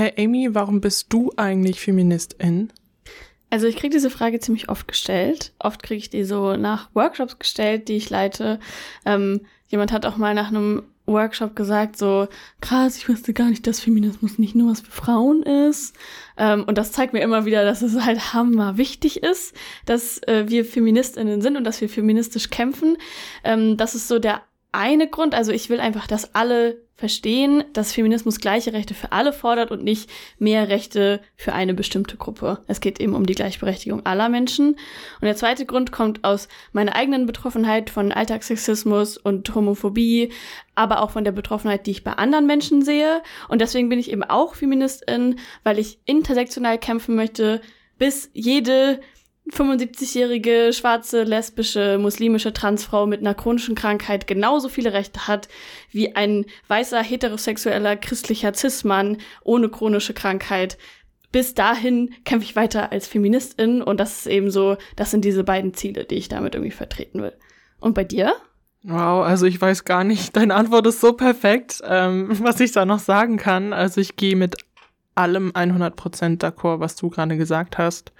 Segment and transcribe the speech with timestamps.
[0.00, 2.72] Hey Amy, warum bist du eigentlich Feministin?
[3.50, 5.52] Also ich kriege diese Frage ziemlich oft gestellt.
[5.58, 8.60] Oft kriege ich die so nach Workshops gestellt, die ich leite.
[9.04, 12.28] Ähm, jemand hat auch mal nach einem Workshop gesagt, so
[12.62, 15.94] krass, ich wusste gar nicht, dass Feminismus nicht nur was für Frauen ist.
[16.38, 19.54] Ähm, und das zeigt mir immer wieder, dass es halt hammer wichtig ist,
[19.84, 22.96] dass äh, wir Feministinnen sind und dass wir feministisch kämpfen.
[23.44, 24.40] Ähm, das ist so der
[24.72, 25.34] eine Grund.
[25.34, 29.82] Also ich will einfach, dass alle verstehen, dass Feminismus gleiche Rechte für alle fordert und
[29.82, 32.62] nicht mehr Rechte für eine bestimmte Gruppe.
[32.66, 34.72] Es geht eben um die Gleichberechtigung aller Menschen.
[34.74, 40.30] Und der zweite Grund kommt aus meiner eigenen Betroffenheit von Alltagssexismus und Homophobie,
[40.74, 43.22] aber auch von der Betroffenheit, die ich bei anderen Menschen sehe.
[43.48, 47.62] Und deswegen bin ich eben auch Feministin, weil ich intersektional kämpfen möchte,
[47.98, 49.00] bis jede
[49.52, 55.48] 75-jährige schwarze, lesbische, muslimische Transfrau mit einer chronischen Krankheit genauso viele Rechte hat
[55.90, 60.78] wie ein weißer, heterosexueller, christlicher Cis-Mann ohne chronische Krankheit.
[61.32, 65.44] Bis dahin kämpfe ich weiter als Feministin und das ist eben so, das sind diese
[65.44, 67.36] beiden Ziele, die ich damit irgendwie vertreten will.
[67.78, 68.34] Und bei dir?
[68.82, 72.86] Wow, also ich weiß gar nicht, deine Antwort ist so perfekt, ähm, was ich da
[72.86, 73.72] noch sagen kann.
[73.72, 74.56] Also ich gehe mit
[75.20, 78.12] allem 100% d'accord, was du gerade gesagt hast.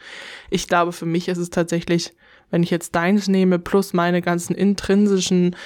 [0.50, 2.12] Ich glaube, für mich ist es tatsächlich,
[2.50, 5.56] wenn ich jetzt deins nehme, plus meine ganzen intrinsischen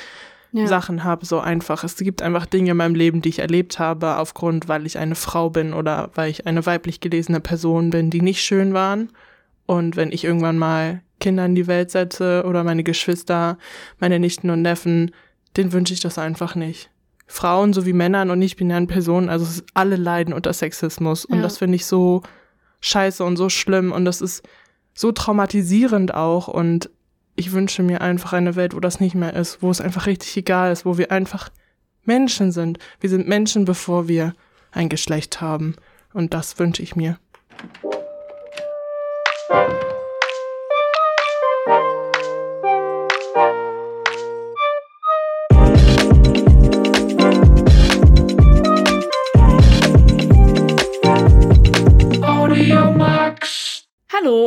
[0.53, 0.67] ja.
[0.67, 1.83] Sachen habe, so einfach.
[1.83, 5.17] Es gibt einfach Dinge in meinem Leben, die ich erlebt habe, aufgrund, weil ich eine
[5.17, 9.11] Frau bin oder weil ich eine weiblich gelesene Person bin, die nicht schön waren.
[9.67, 13.59] Und wenn ich irgendwann mal Kinder in die Welt setze oder meine Geschwister,
[13.99, 15.11] meine Nichten und Neffen,
[15.57, 16.91] den wünsche ich das einfach nicht.
[17.27, 21.25] Frauen sowie Männern und nicht-binären Personen, also alle leiden unter Sexismus.
[21.25, 21.43] Und ja.
[21.43, 22.23] das finde ich so
[22.81, 24.47] scheiße und so schlimm und das ist
[24.93, 26.49] so traumatisierend auch.
[26.49, 26.91] Und
[27.35, 30.37] ich wünsche mir einfach eine Welt, wo das nicht mehr ist, wo es einfach richtig
[30.37, 31.51] egal ist, wo wir einfach
[32.05, 32.79] Menschen sind.
[33.01, 34.35] Wir sind Menschen, bevor wir
[34.71, 35.77] ein Geschlecht haben.
[36.13, 37.19] Und das wünsche ich mir.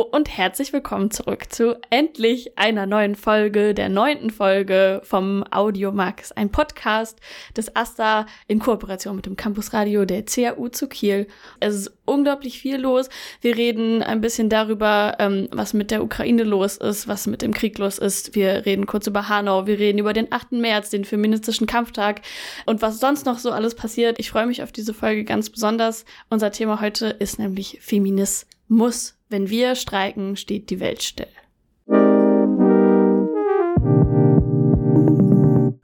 [0.02, 6.50] Und herzlich willkommen zurück zu endlich einer neuen Folge, der neunten Folge vom Audiomax, ein
[6.50, 7.18] Podcast
[7.56, 11.26] des AStA in Kooperation mit dem Campusradio der CAU zu Kiel.
[11.58, 13.08] Es ist unglaublich viel los.
[13.40, 17.52] Wir reden ein bisschen darüber, ähm, was mit der Ukraine los ist, was mit dem
[17.52, 18.36] Krieg los ist.
[18.36, 20.52] Wir reden kurz über Hanau, wir reden über den 8.
[20.52, 22.22] März, den feministischen Kampftag
[22.66, 24.20] und was sonst noch so alles passiert.
[24.20, 26.04] Ich freue mich auf diese Folge ganz besonders.
[26.30, 29.17] Unser Thema heute ist nämlich Feminismus.
[29.28, 31.28] Wenn wir streiken, steht die Welt still.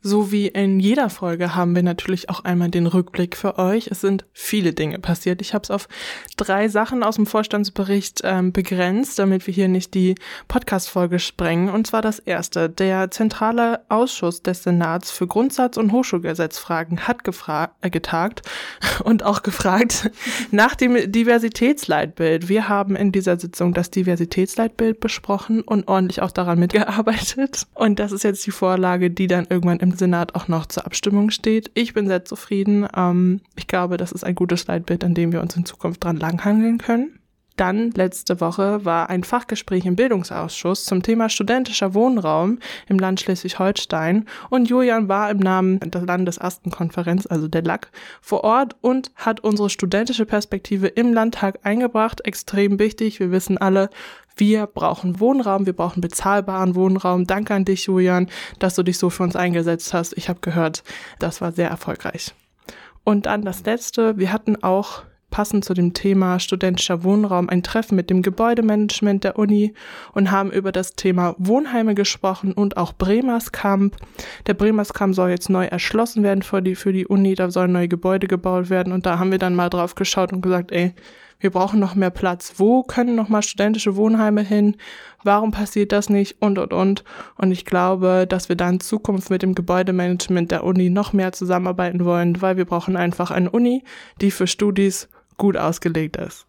[0.07, 3.87] So wie in jeder Folge haben wir natürlich auch einmal den Rückblick für euch.
[3.87, 5.41] Es sind viele Dinge passiert.
[5.41, 5.89] Ich habe es auf
[6.37, 10.15] drei Sachen aus dem Vorstandsbericht ähm, begrenzt, damit wir hier nicht die
[10.47, 11.71] Podcast-Folge sprengen.
[11.71, 12.69] Und zwar das erste.
[12.69, 17.23] Der zentrale Ausschuss des Senats für Grundsatz- und Hochschulgesetzfragen hat
[17.81, 18.43] äh, getagt
[19.05, 20.11] und auch gefragt
[20.51, 22.51] nach dem Diversitätsleitbild.
[22.51, 27.67] Wir haben in dieser Sitzung das Diversitätsleitbild besprochen und ordentlich auch daran mitgearbeitet.
[27.73, 31.31] Und das ist jetzt die Vorlage, die dann irgendwann im Senat auch noch zur Abstimmung
[31.31, 31.71] steht.
[31.75, 32.87] Ich bin sehr zufrieden.
[32.97, 36.17] Ähm, ich glaube, das ist ein gutes Leitbild, an dem wir uns in Zukunft dran
[36.17, 37.19] langhangeln können.
[37.57, 44.27] Dann letzte Woche war ein Fachgespräch im Bildungsausschuss zum Thema studentischer Wohnraum im Land Schleswig-Holstein
[44.51, 47.89] und Julian war im Namen der Landesastenkonferenz, also der LAG,
[48.21, 52.27] vor Ort und hat unsere studentische Perspektive im Landtag eingebracht.
[52.27, 53.21] Extrem wichtig.
[53.21, 53.89] Wir wissen alle,
[54.37, 57.25] wir brauchen Wohnraum, wir brauchen bezahlbaren Wohnraum.
[57.27, 58.29] Danke an dich, Julian,
[58.59, 60.17] dass du dich so für uns eingesetzt hast.
[60.19, 60.83] Ich habe gehört,
[61.21, 62.35] das war sehr erfolgreich.
[63.05, 65.03] Und dann das Letzte, wir hatten auch
[65.35, 69.75] passend zu dem Thema studentischer Wohnraum ein Treffen mit dem Gebäudemanagement der Uni
[70.13, 73.97] und haben über das Thema Wohnheime gesprochen und auch Bremerskamp.
[74.47, 77.89] Der Bremerskamp soll jetzt neu erschlossen werden für die, für die Uni, da sollen neue
[77.89, 80.95] Gebäude gebaut werden und da haben wir dann mal drauf geschaut und gesagt, ey,
[81.41, 82.55] wir brauchen noch mehr Platz.
[82.59, 84.77] Wo können noch mal studentische Wohnheime hin?
[85.25, 86.37] Warum passiert das nicht?
[86.41, 87.03] Und, und, und.
[87.37, 91.33] Und ich glaube, dass wir da in Zukunft mit dem Gebäudemanagement der Uni noch mehr
[91.33, 93.83] zusammenarbeiten wollen, weil wir brauchen einfach eine Uni,
[94.21, 96.47] die für Studis gut ausgelegt ist.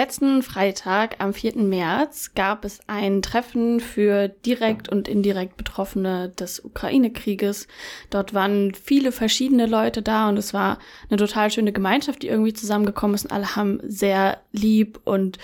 [0.00, 1.56] Letzten Freitag, am 4.
[1.56, 7.68] März, gab es ein Treffen für direkt und indirekt Betroffene des Ukraine-Krieges.
[8.08, 10.78] Dort waren viele verschiedene Leute da und es war
[11.10, 13.26] eine total schöne Gemeinschaft, die irgendwie zusammengekommen ist.
[13.26, 15.36] Und alle haben sehr lieb und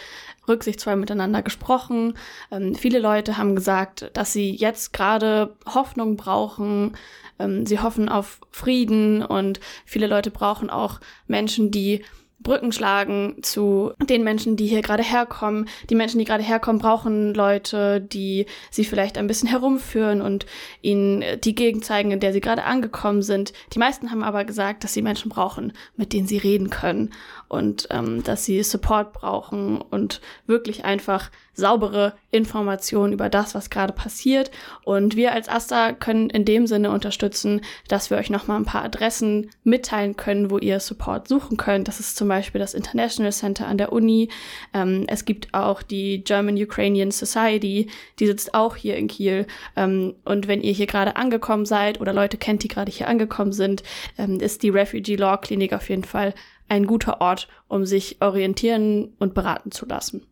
[0.49, 2.15] rücksichtsvoll miteinander gesprochen.
[2.51, 6.97] Ähm, viele Leute haben gesagt, dass sie jetzt gerade Hoffnung brauchen.
[7.39, 12.03] Ähm, sie hoffen auf Frieden und viele Leute brauchen auch Menschen, die
[12.47, 15.69] Brücken schlagen zu den Menschen, die hier gerade herkommen.
[15.91, 20.47] Die Menschen, die gerade herkommen, brauchen Leute, die sie vielleicht ein bisschen herumführen und
[20.81, 23.53] ihnen die Gegend zeigen, in der sie gerade angekommen sind.
[23.75, 27.13] Die meisten haben aber gesagt, dass sie Menschen brauchen, mit denen sie reden können
[27.49, 33.93] und ähm, dass sie Support brauchen und wirklich einfach saubere Informationen über das, was gerade
[33.93, 34.51] passiert.
[34.85, 38.85] Und wir als Asta können in dem Sinne unterstützen, dass wir euch nochmal ein paar
[38.85, 41.89] Adressen mitteilen können, wo ihr Support suchen könnt.
[41.89, 44.29] Das ist zum Beispiel das International Center an der Uni.
[44.75, 47.89] Ähm, es gibt auch die German Ukrainian Society,
[48.19, 49.47] die sitzt auch hier in Kiel.
[49.75, 53.53] Ähm, und wenn ihr hier gerade angekommen seid oder Leute kennt, die gerade hier angekommen
[53.53, 53.83] sind,
[54.19, 56.35] ähm, ist die Refugee Law Klinik auf jeden Fall
[56.69, 60.27] ein guter Ort, um sich orientieren und beraten zu lassen.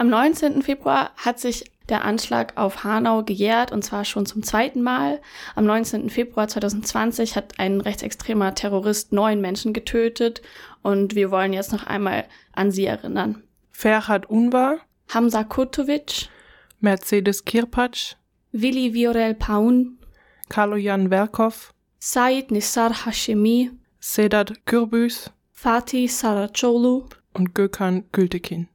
[0.00, 0.62] Am 19.
[0.62, 5.20] Februar hat sich der Anschlag auf Hanau gejährt und zwar schon zum zweiten Mal.
[5.56, 6.08] Am 19.
[6.08, 10.40] Februar 2020 hat ein rechtsextremer Terrorist neun Menschen getötet
[10.82, 13.42] und wir wollen jetzt noch einmal an sie erinnern.
[13.72, 14.78] Ferhat Unvar,
[15.08, 16.28] Hamza Kurtovic,
[16.78, 18.14] Mercedes Kirpatsch,
[18.52, 19.98] Willi Viorel Paun,
[20.48, 28.68] Kaloyan Verkov, Said Nissar Hashemi, Sedat Gürbüz Fatih Saracolu und Gökhan Gültekin.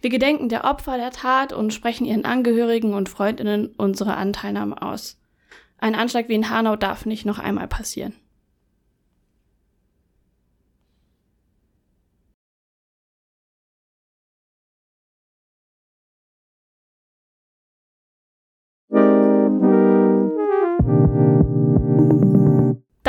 [0.00, 5.18] Wir gedenken der Opfer der Tat und sprechen ihren Angehörigen und Freundinnen unsere Anteilnahme aus.
[5.78, 8.14] Ein Anschlag wie in Hanau darf nicht noch einmal passieren.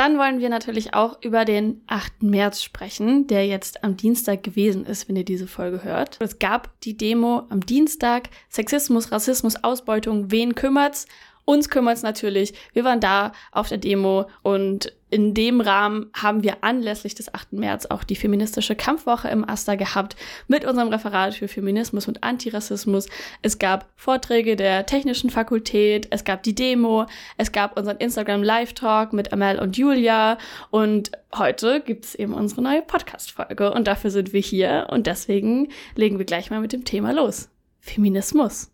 [0.04, 2.24] Dann wollen wir natürlich auch über den 8.
[2.24, 6.18] März sprechen, der jetzt am Dienstag gewesen ist, wenn ihr diese Folge hört.
[6.20, 8.28] Es gab die Demo am Dienstag.
[8.50, 11.06] Sexismus, Rassismus, Ausbeutung, wen kümmert's?
[11.46, 12.52] Uns kümmert's natürlich.
[12.74, 17.52] Wir waren da auf der Demo und in dem Rahmen haben wir anlässlich des 8.
[17.52, 20.16] März auch die feministische Kampfwoche im Asta gehabt
[20.48, 23.06] mit unserem Referat für Feminismus und Antirassismus.
[23.40, 27.06] Es gab Vorträge der Technischen Fakultät, es gab die Demo,
[27.36, 30.36] es gab unseren Instagram Live Talk mit Amel und Julia
[30.70, 35.06] und heute gibt es eben unsere neue Podcast Folge und dafür sind wir hier und
[35.06, 37.50] deswegen legen wir gleich mal mit dem Thema los.
[37.78, 38.72] Feminismus.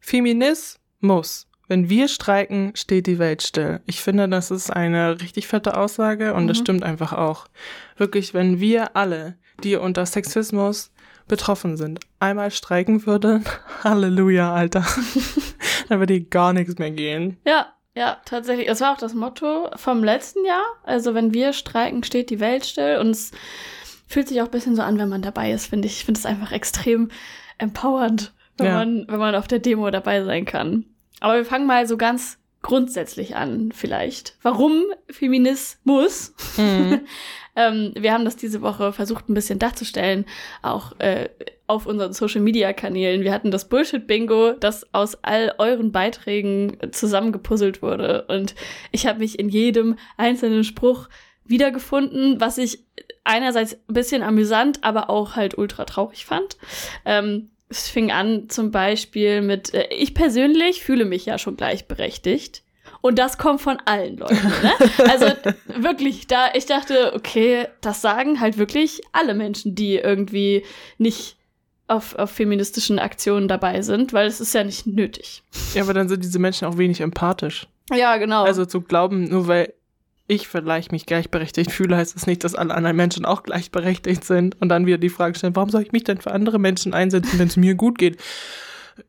[0.00, 1.47] Feminismus.
[1.68, 3.80] Wenn wir streiken, steht die Welt still.
[3.86, 6.48] Ich finde, das ist eine richtig fette Aussage und mhm.
[6.48, 7.46] das stimmt einfach auch.
[7.96, 10.90] Wirklich, wenn wir alle, die unter Sexismus
[11.28, 13.44] betroffen sind, einmal streiken würden,
[13.84, 14.84] Halleluja, Alter,
[15.88, 17.36] dann würde gar nichts mehr gehen.
[17.46, 18.66] Ja, ja, tatsächlich.
[18.66, 20.64] Das war auch das Motto vom letzten Jahr.
[20.84, 23.32] Also, wenn wir streiken, steht die Welt still und es
[24.06, 25.98] fühlt sich auch ein bisschen so an, wenn man dabei ist, finde ich.
[25.98, 27.10] Ich finde es einfach extrem
[27.58, 28.74] empowernd wenn, ja.
[28.74, 30.84] man, wenn man auf der Demo dabei sein kann.
[31.20, 34.36] Aber wir fangen mal so ganz grundsätzlich an, vielleicht.
[34.42, 36.34] Warum Feminismus?
[36.56, 37.00] Mhm.
[37.56, 40.26] ähm, wir haben das diese Woche versucht, ein bisschen darzustellen,
[40.62, 41.28] auch äh,
[41.66, 43.22] auf unseren Social-Media-Kanälen.
[43.22, 48.24] Wir hatten das Bullshit-Bingo, das aus all euren Beiträgen zusammengepuzzelt wurde.
[48.28, 48.54] Und
[48.90, 51.08] ich habe mich in jedem einzelnen Spruch
[51.44, 52.84] wiedergefunden, was ich
[53.24, 56.56] einerseits ein bisschen amüsant, aber auch halt ultra traurig fand.
[57.04, 62.62] Ähm, es fing an zum Beispiel mit, äh, ich persönlich fühle mich ja schon gleichberechtigt.
[63.00, 64.48] Und das kommt von allen Leuten.
[64.62, 64.72] Ne?
[65.08, 65.26] Also
[65.66, 70.64] wirklich, da ich dachte, okay, das sagen halt wirklich alle Menschen, die irgendwie
[70.96, 71.36] nicht
[71.86, 75.42] auf, auf feministischen Aktionen dabei sind, weil es ist ja nicht nötig.
[75.74, 77.68] Ja, aber dann sind diese Menschen auch wenig empathisch.
[77.94, 78.44] Ja, genau.
[78.44, 79.72] Also zu glauben, nur weil
[80.28, 84.60] ich vielleicht mich gleichberechtigt fühle, heißt das nicht, dass alle anderen Menschen auch gleichberechtigt sind.
[84.60, 87.38] Und dann wieder die Frage stellen, warum soll ich mich denn für andere Menschen einsetzen,
[87.38, 88.18] wenn es mir gut geht?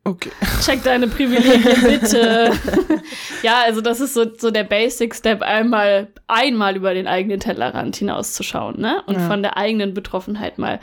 [0.04, 0.32] Okay.
[0.64, 2.52] Check deine Privilegien bitte.
[3.44, 7.96] ja, also das ist so, so der Basic Step, einmal, einmal über den eigenen Tellerrand
[7.98, 9.04] hinauszuschauen, ne?
[9.08, 9.28] Und ja.
[9.28, 10.80] von der eigenen Betroffenheit mal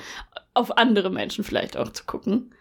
[0.55, 2.53] auf andere Menschen vielleicht auch zu gucken.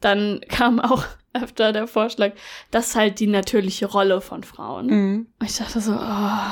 [0.00, 2.32] Dann kam auch öfter der Vorschlag,
[2.70, 4.86] das ist halt die natürliche Rolle von Frauen.
[4.86, 5.26] Mhm.
[5.40, 6.50] Und ich dachte so, oh,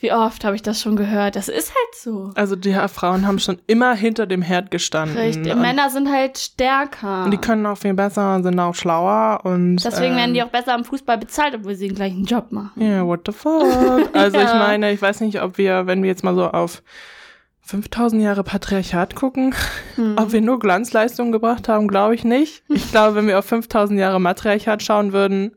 [0.00, 1.36] Wie oft habe ich das schon gehört?
[1.36, 2.30] Das ist halt so.
[2.34, 5.16] Also die Frauen haben schon immer hinter dem Herd gestanden.
[5.18, 5.54] Richtig.
[5.54, 7.24] Männer sind halt stärker.
[7.24, 9.76] Und die können auch viel besser und sind auch schlauer und.
[9.84, 12.72] Deswegen ähm, werden die auch besser am Fußball bezahlt, obwohl sie den gleichen Job machen.
[12.82, 13.62] Ja, yeah, what the fuck?
[14.14, 14.44] Also Ja.
[14.44, 16.82] ich meine, ich weiß nicht, ob wir, wenn wir jetzt mal so auf
[17.62, 19.54] 5000 Jahre Patriarchat gucken,
[19.96, 20.16] Hm.
[20.18, 22.62] ob wir nur Glanzleistungen gebracht haben, glaube ich nicht.
[22.68, 25.52] Ich glaube, wenn wir auf 5000 Jahre Matriarchat schauen würden,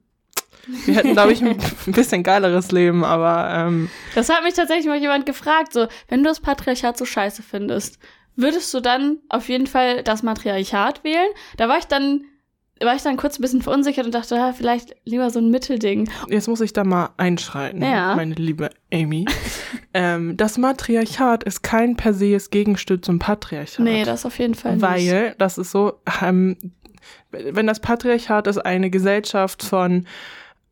[0.86, 4.98] wir hätten, glaube ich, ein bisschen geileres Leben, aber ähm, Das hat mich tatsächlich mal
[5.00, 8.00] jemand gefragt, so, wenn du das Patriarchat so scheiße findest,
[8.36, 11.28] würdest du dann auf jeden Fall das Matriarchat wählen?
[11.58, 12.24] Da war ich dann,
[12.82, 16.10] war ich dann kurz ein bisschen verunsichert und dachte, ja, vielleicht lieber so ein Mittelding.
[16.30, 18.16] jetzt muss ich da mal einschreiten, Ja.
[18.16, 19.26] meine liebe Amy.
[19.94, 23.80] ähm, das Matriarchat ist kein per se Gegenstück zum Patriarchat.
[23.86, 24.82] Nee, das auf jeden Fall nicht.
[24.82, 26.58] Weil das ist so, ähm,
[27.32, 30.08] wenn das Patriarchat ist eine Gesellschaft von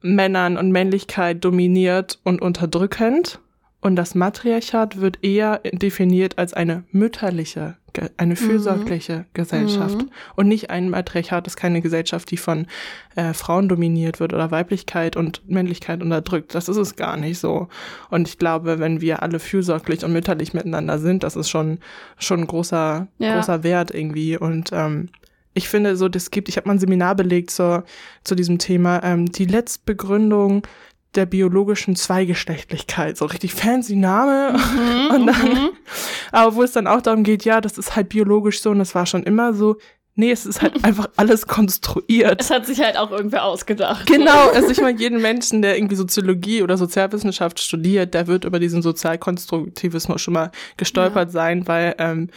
[0.01, 3.39] Männern und Männlichkeit dominiert und unterdrückend
[3.81, 7.77] und das Matriarchat wird eher definiert als eine mütterliche,
[8.17, 10.09] eine fürsorgliche Gesellschaft Mhm.
[10.35, 12.67] und nicht ein Matriarchat ist keine Gesellschaft, die von
[13.15, 16.53] äh, Frauen dominiert wird oder Weiblichkeit und Männlichkeit unterdrückt.
[16.55, 17.67] Das ist es gar nicht so.
[18.11, 21.79] Und ich glaube, wenn wir alle fürsorglich und mütterlich miteinander sind, das ist schon
[22.17, 23.35] schon ein großer Ja.
[23.35, 25.09] großer Wert irgendwie und ähm,
[25.53, 27.83] ich finde so, das gibt, ich habe mal ein Seminar belegt zur,
[28.23, 30.65] zu diesem Thema, ähm, die Letztbegründung
[31.15, 33.17] der biologischen Zweigeschlechtlichkeit.
[33.17, 34.53] So richtig fancy Name.
[34.57, 35.69] Mhm, Und dann, mhm.
[36.31, 38.95] aber wo es dann auch darum geht, ja, das ist halt biologisch so und das
[38.95, 39.77] war schon immer so.
[40.15, 42.39] Nee, es ist halt einfach alles konstruiert.
[42.39, 44.07] Es hat sich halt auch irgendwer ausgedacht.
[44.07, 48.59] Genau, also ich meine, jeden Menschen, der irgendwie Soziologie oder Sozialwissenschaft studiert, der wird über
[48.59, 52.29] diesen Sozialkonstruktivismus schon mal gestolpert sein, weil ähm,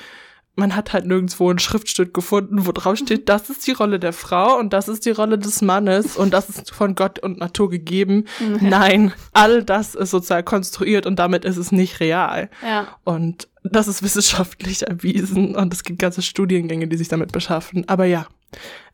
[0.57, 4.13] man hat halt nirgendwo ein Schriftstück gefunden, wo drauf steht, das ist die Rolle der
[4.13, 7.71] Frau und das ist die Rolle des Mannes und das ist von Gott und Natur
[7.71, 8.27] gegeben.
[8.61, 12.51] Nein, all das ist sozial konstruiert und damit ist es nicht real.
[12.63, 12.97] Ja.
[13.03, 17.89] Und das ist wissenschaftlich erwiesen und es gibt ganze Studiengänge, die sich damit beschaffen.
[17.89, 18.27] Aber ja,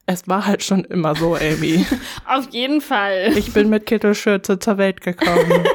[0.06, 1.84] es war halt schon immer so, Amy.
[2.26, 3.32] Auf jeden Fall.
[3.36, 5.64] Ich bin mit Kittelschürze zur Welt gekommen.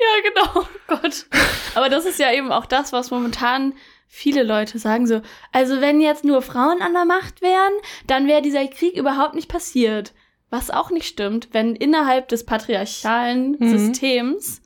[0.00, 0.60] Ja, genau.
[0.62, 1.26] Oh Gott.
[1.74, 3.74] Aber das ist ja eben auch das, was momentan
[4.08, 5.20] viele Leute sagen so,
[5.52, 7.72] also wenn jetzt nur Frauen an der Macht wären,
[8.06, 10.14] dann wäre dieser Krieg überhaupt nicht passiert.
[10.50, 13.68] Was auch nicht stimmt, wenn innerhalb des patriarchalen Mhm.
[13.68, 14.62] Systems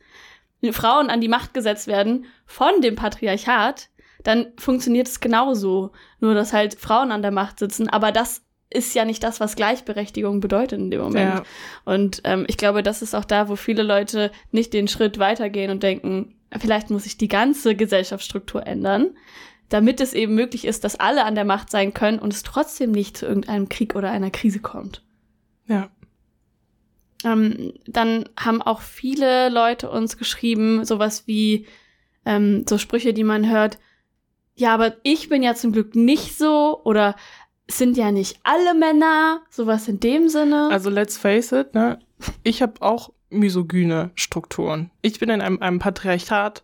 [0.70, 3.88] Frauen an die Macht gesetzt werden von dem Patriarchat,
[4.22, 5.90] dann funktioniert es genauso.
[6.20, 9.56] Nur, dass halt Frauen an der Macht sitzen, aber das ist ja nicht das, was
[9.56, 11.34] Gleichberechtigung bedeutet in dem Moment.
[11.34, 11.42] Ja.
[11.84, 15.70] Und ähm, ich glaube, das ist auch da, wo viele Leute nicht den Schritt weitergehen
[15.70, 19.16] und denken, vielleicht muss ich die ganze Gesellschaftsstruktur ändern,
[19.68, 22.90] damit es eben möglich ist, dass alle an der Macht sein können und es trotzdem
[22.90, 25.02] nicht zu irgendeinem Krieg oder einer Krise kommt.
[25.66, 25.90] Ja.
[27.24, 31.66] Ähm, dann haben auch viele Leute uns geschrieben, sowas wie
[32.26, 33.78] ähm, so Sprüche, die man hört,
[34.54, 37.16] ja, aber ich bin ja zum Glück nicht so oder
[37.66, 40.68] es sind ja nicht alle Männer, sowas in dem Sinne.
[40.70, 41.98] Also let's face it, ne?
[42.42, 44.90] Ich habe auch misogyne Strukturen.
[45.02, 46.62] Ich bin in einem, einem Patriarchat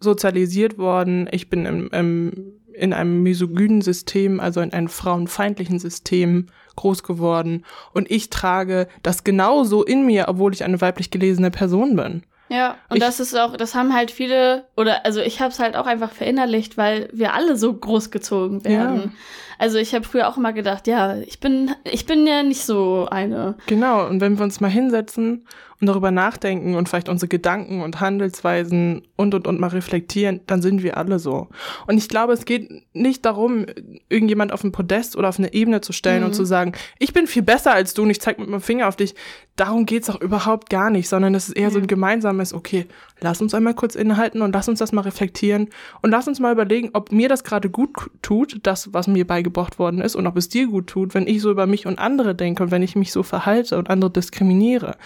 [0.00, 1.28] sozialisiert worden.
[1.30, 6.46] Ich bin im, im, in einem misogynen System, also in einem frauenfeindlichen System
[6.76, 7.64] groß geworden.
[7.92, 12.22] Und ich trage das genauso in mir, obwohl ich eine weiblich gelesene Person bin.
[12.48, 15.58] Ja, und Ich- das ist auch, das haben halt viele, oder also ich habe es
[15.60, 18.96] halt auch einfach verinnerlicht, weil wir alle so großgezogen werden.
[19.04, 19.10] Ja.
[19.58, 23.06] Also ich habe früher auch immer gedacht, ja, ich bin, ich bin ja nicht so
[23.10, 23.56] eine.
[23.66, 25.46] Genau, und wenn wir uns mal hinsetzen
[25.80, 30.62] und darüber nachdenken und vielleicht unsere Gedanken und Handelsweisen und und und mal reflektieren, dann
[30.62, 31.48] sind wir alle so.
[31.86, 33.66] Und ich glaube, es geht nicht darum,
[34.08, 36.26] irgendjemand auf ein Podest oder auf eine Ebene zu stellen Mhm.
[36.26, 38.88] und zu sagen, ich bin viel besser als du und ich zeig mit meinem Finger
[38.88, 39.14] auf dich.
[39.56, 42.86] Darum geht's auch überhaupt gar nicht, sondern es ist eher so ein gemeinsames, okay,
[43.20, 45.68] lass uns einmal kurz innehalten und lass uns das mal reflektieren
[46.02, 47.90] und lass uns mal überlegen, ob mir das gerade gut
[48.22, 51.42] tut, das, was mir beigebracht worden ist und ob es dir gut tut, wenn ich
[51.42, 54.96] so über mich und andere denke und wenn ich mich so verhalte und andere diskriminiere.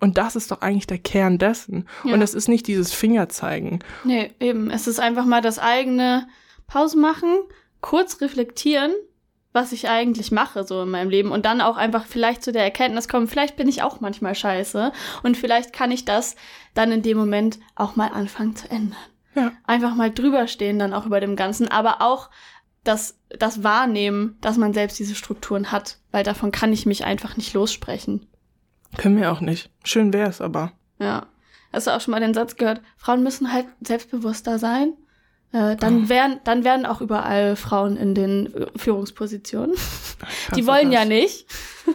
[0.00, 1.88] Und das ist doch eigentlich der Kern dessen.
[2.04, 2.14] Ja.
[2.14, 3.80] Und es ist nicht dieses Fingerzeigen.
[4.04, 4.70] Nee, eben.
[4.70, 6.28] Es ist einfach mal das eigene
[6.66, 7.30] Pause machen,
[7.80, 8.92] kurz reflektieren,
[9.52, 12.62] was ich eigentlich mache so in meinem Leben und dann auch einfach vielleicht zu der
[12.62, 16.36] Erkenntnis kommen, vielleicht bin ich auch manchmal scheiße und vielleicht kann ich das
[16.74, 18.98] dann in dem Moment auch mal anfangen zu ändern.
[19.34, 19.52] Ja.
[19.64, 22.30] Einfach mal drüber stehen dann auch über dem Ganzen, aber auch
[22.84, 27.36] das, das Wahrnehmen, dass man selbst diese Strukturen hat, weil davon kann ich mich einfach
[27.36, 28.27] nicht lossprechen.
[28.96, 29.70] Können wir auch nicht.
[29.84, 30.72] Schön wär's aber.
[30.98, 31.26] Ja.
[31.72, 34.94] Hast du auch schon mal den Satz gehört, Frauen müssen halt selbstbewusster sein?
[35.52, 39.74] Äh, dann, werden, dann werden auch überall Frauen in den äh, Führungspositionen.
[40.56, 41.00] Die wollen das.
[41.00, 41.46] ja nicht.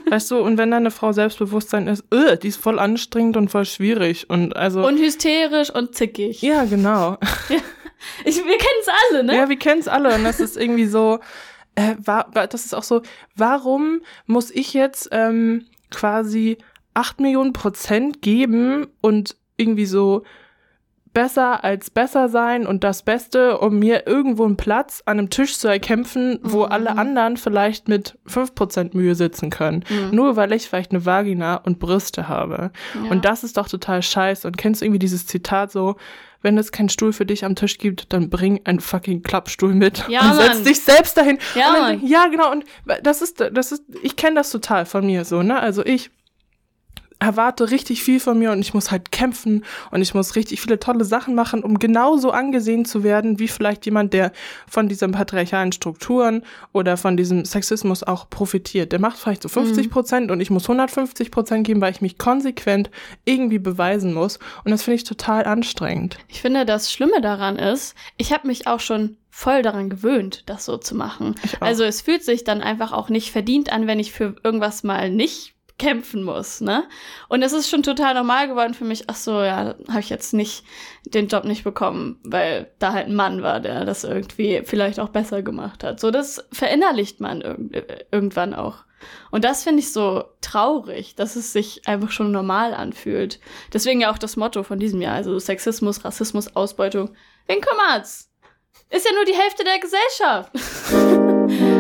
[0.10, 3.66] Weißt du, und wenn deine Frau Selbstbewusstsein ist, öh, die ist voll anstrengend und voll
[3.66, 4.84] schwierig und also.
[4.86, 6.42] Und hysterisch und zickig.
[6.42, 7.18] Ja, genau.
[7.50, 7.60] Ja.
[8.26, 9.36] Ich, wir kennen es alle, ne?
[9.36, 11.20] Ja, wir kennen es alle und das ist irgendwie so,
[11.76, 13.02] äh, war, das ist auch so,
[13.36, 16.58] warum muss ich jetzt ähm, quasi
[16.94, 20.24] acht Millionen Prozent geben und irgendwie so
[21.14, 25.60] besser als besser sein und das Beste, um mir irgendwo einen Platz an einem Tisch
[25.60, 26.72] zu erkämpfen, wo Mhm.
[26.72, 29.84] alle anderen vielleicht mit fünf Prozent Mühe sitzen können.
[29.90, 30.16] Mhm.
[30.16, 32.72] Nur weil ich vielleicht eine Vagina und Brüste habe.
[32.96, 33.12] Ja.
[33.12, 34.48] Und das ist doch total scheiße.
[34.48, 35.98] Und kennst du irgendwie dieses Zitat so,
[36.42, 40.04] wenn es keinen Stuhl für dich am Tisch gibt, dann bring einen fucking Klappstuhl mit
[40.10, 40.64] Ja, und setz Mann.
[40.64, 41.38] dich selbst dahin.
[41.54, 42.52] Ja, dann, ja, genau.
[42.52, 42.66] Und
[43.04, 45.60] das ist, das ist, ich kenne das total von mir so, ne?
[45.60, 46.10] Also ich
[47.24, 50.80] erwarte richtig viel von mir und ich muss halt kämpfen und ich muss richtig viele
[50.80, 54.32] tolle Sachen machen, um genauso angesehen zu werden, wie vielleicht jemand, der
[54.68, 58.92] von diesen patriarchalen Strukturen oder von diesem Sexismus auch profitiert.
[58.92, 62.18] Der macht vielleicht so 50 Prozent und ich muss 150 Prozent geben, weil ich mich
[62.18, 62.90] konsequent
[63.26, 64.38] irgendwie beweisen muss.
[64.66, 66.18] Und das finde ich total anstrengend.
[66.28, 70.66] Ich finde, das Schlimme daran ist, ich habe mich auch schon voll daran gewöhnt, das
[70.66, 71.36] so zu machen.
[71.60, 75.10] Also es fühlt sich dann einfach auch nicht verdient an, wenn ich für irgendwas mal
[75.10, 76.88] nicht kämpfen muss, ne?
[77.30, 80.34] Und es ist schon total normal geworden für mich, ach so, ja, habe ich jetzt
[80.34, 80.64] nicht
[81.06, 85.10] den Job nicht bekommen, weil da halt ein Mann war, der das irgendwie vielleicht auch
[85.10, 86.00] besser gemacht hat.
[86.00, 88.86] So, das verinnerlicht man irg irgendwann auch.
[89.32, 93.40] Und das finde ich so traurig, dass es sich einfach schon normal anfühlt.
[93.74, 97.16] Deswegen ja auch das Motto von diesem Jahr, also Sexismus, Rassismus, Ausbeutung.
[97.48, 98.30] Wen kümmert's?
[98.90, 101.70] Ist ja nur die Hälfte der Gesellschaft.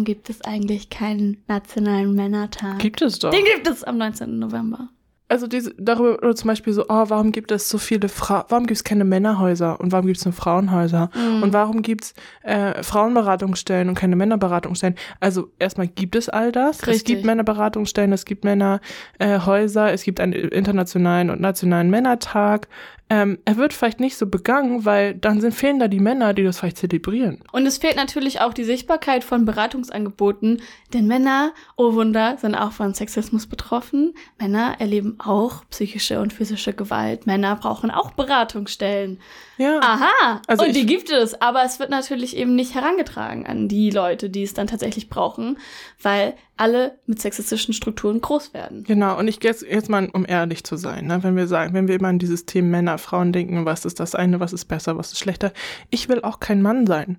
[0.00, 2.78] Warum gibt es eigentlich keinen nationalen Männertag?
[2.78, 3.32] Gibt es doch.
[3.32, 4.38] Den gibt es am 19.
[4.38, 4.88] November.
[5.28, 8.66] Also diese, darüber oder zum Beispiel so, oh, warum gibt es so viele Frauen, warum
[8.66, 11.10] gibt es keine Männerhäuser und warum gibt es nur Frauenhäuser?
[11.14, 11.42] Mhm.
[11.42, 12.14] Und warum gibt's
[12.44, 14.96] äh, Frauenberatungsstellen und keine Männerberatungsstellen?
[15.20, 16.80] Also erstmal gibt es all das.
[16.80, 17.04] Es Richtig.
[17.04, 22.68] gibt Männerberatungsstellen, es gibt Männerhäuser, äh, es gibt einen internationalen und nationalen Männertag.
[23.12, 26.44] Ähm, er wird vielleicht nicht so begangen, weil dann sind fehlen da die Männer, die
[26.44, 27.42] das vielleicht zelebrieren.
[27.50, 30.62] Und es fehlt natürlich auch die Sichtbarkeit von Beratungsangeboten,
[30.92, 34.14] denn Männer, oh Wunder, sind auch von Sexismus betroffen.
[34.38, 37.26] Männer erleben auch psychische und physische Gewalt.
[37.26, 39.18] Männer brauchen auch Beratungsstellen.
[39.58, 39.80] Ja.
[39.80, 43.90] Aha, Also und die gibt es, aber es wird natürlich eben nicht herangetragen an die
[43.90, 45.58] Leute, die es dann tatsächlich brauchen,
[46.00, 48.84] weil alle mit sexistischen Strukturen groß werden.
[48.84, 51.88] Genau, und ich jetzt, jetzt mal, um ehrlich zu sein, ne, wenn wir sagen, wenn
[51.88, 54.98] wir immer an dieses Thema Männer, Frauen denken, was ist das eine, was ist besser,
[54.98, 55.52] was ist schlechter,
[55.88, 57.18] ich will auch kein Mann sein.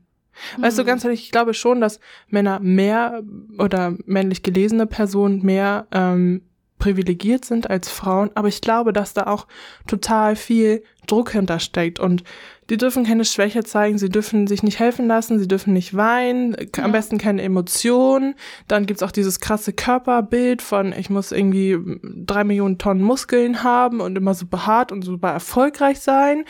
[0.57, 0.87] Weißt du, Mhm.
[0.87, 3.21] ganz ehrlich, ich glaube schon, dass Männer mehr
[3.57, 6.43] oder männlich gelesene Personen mehr ähm,
[6.77, 9.47] privilegiert sind als Frauen, aber ich glaube, dass da auch
[9.87, 12.23] total viel Druck hintersteckt und
[12.71, 16.55] die dürfen keine Schwäche zeigen, sie dürfen sich nicht helfen lassen, sie dürfen nicht weinen,
[16.75, 16.85] Ja.
[16.85, 18.33] am besten keine Emotionen.
[18.69, 23.99] Dann gibt's auch dieses krasse Körperbild von, ich muss irgendwie drei Millionen Tonnen Muskeln haben
[23.99, 26.45] und immer so behaart und super erfolgreich sein.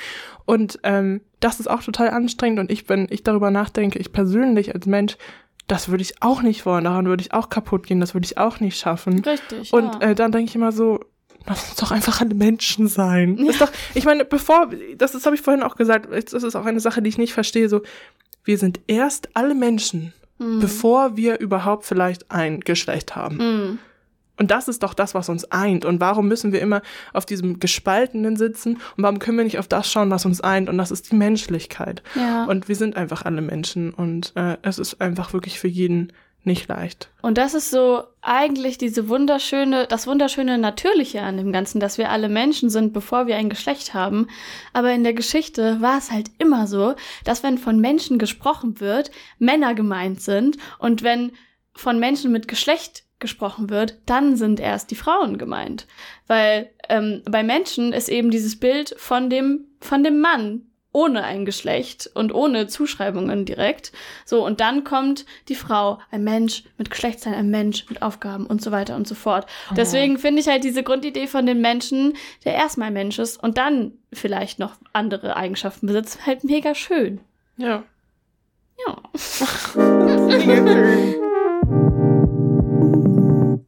[0.45, 4.75] Und ähm, das ist auch total anstrengend und ich, wenn ich darüber nachdenke, ich persönlich
[4.75, 5.17] als Mensch,
[5.65, 8.37] das würde ich auch nicht wollen, daran würde ich auch kaputt gehen, das würde ich
[8.37, 9.23] auch nicht schaffen.
[9.23, 9.73] Richtig.
[9.73, 10.09] Und ja.
[10.11, 10.99] äh, dann denke ich immer so,
[11.47, 13.37] lass uns doch einfach alle Menschen sein.
[13.37, 13.49] Ja.
[13.49, 16.65] Ist doch, ich meine, bevor, das, das habe ich vorhin auch gesagt, das ist auch
[16.65, 17.81] eine Sache, die ich nicht verstehe, so,
[18.43, 20.59] wir sind erst alle Menschen, Mhm.
[20.59, 23.37] bevor wir überhaupt vielleicht ein Geschlecht haben.
[23.37, 23.79] Mhm.
[24.37, 25.85] Und das ist doch das, was uns eint.
[25.85, 26.81] Und warum müssen wir immer
[27.13, 28.77] auf diesem Gespaltenen sitzen?
[28.97, 30.67] Und warum können wir nicht auf das schauen, was uns eint?
[30.67, 32.01] Und das ist die Menschlichkeit.
[32.15, 32.45] Ja.
[32.45, 33.93] Und wir sind einfach alle Menschen.
[33.93, 36.11] Und äh, es ist einfach wirklich für jeden
[36.43, 37.09] nicht leicht.
[37.21, 42.09] Und das ist so eigentlich diese wunderschöne, das wunderschöne Natürliche an dem Ganzen, dass wir
[42.09, 44.27] alle Menschen sind, bevor wir ein Geschlecht haben.
[44.73, 49.11] Aber in der Geschichte war es halt immer so, dass wenn von Menschen gesprochen wird,
[49.37, 51.31] Männer gemeint sind und wenn
[51.73, 55.85] von Menschen mit Geschlecht gesprochen wird, dann sind erst die Frauen gemeint.
[56.25, 61.45] Weil ähm, bei Menschen ist eben dieses Bild von dem, von dem Mann ohne ein
[61.45, 63.91] Geschlecht und ohne Zuschreibungen direkt.
[64.25, 68.61] So, und dann kommt die Frau, ein Mensch mit Geschlechtsteil, ein Mensch mit Aufgaben und
[68.61, 69.45] so weiter und so fort.
[69.75, 73.93] Deswegen finde ich halt diese Grundidee von den Menschen, der erstmal Mensch ist und dann
[74.11, 77.21] vielleicht noch andere Eigenschaften besitzt, halt mega schön.
[77.57, 77.83] Ja.
[78.85, 78.97] Ja.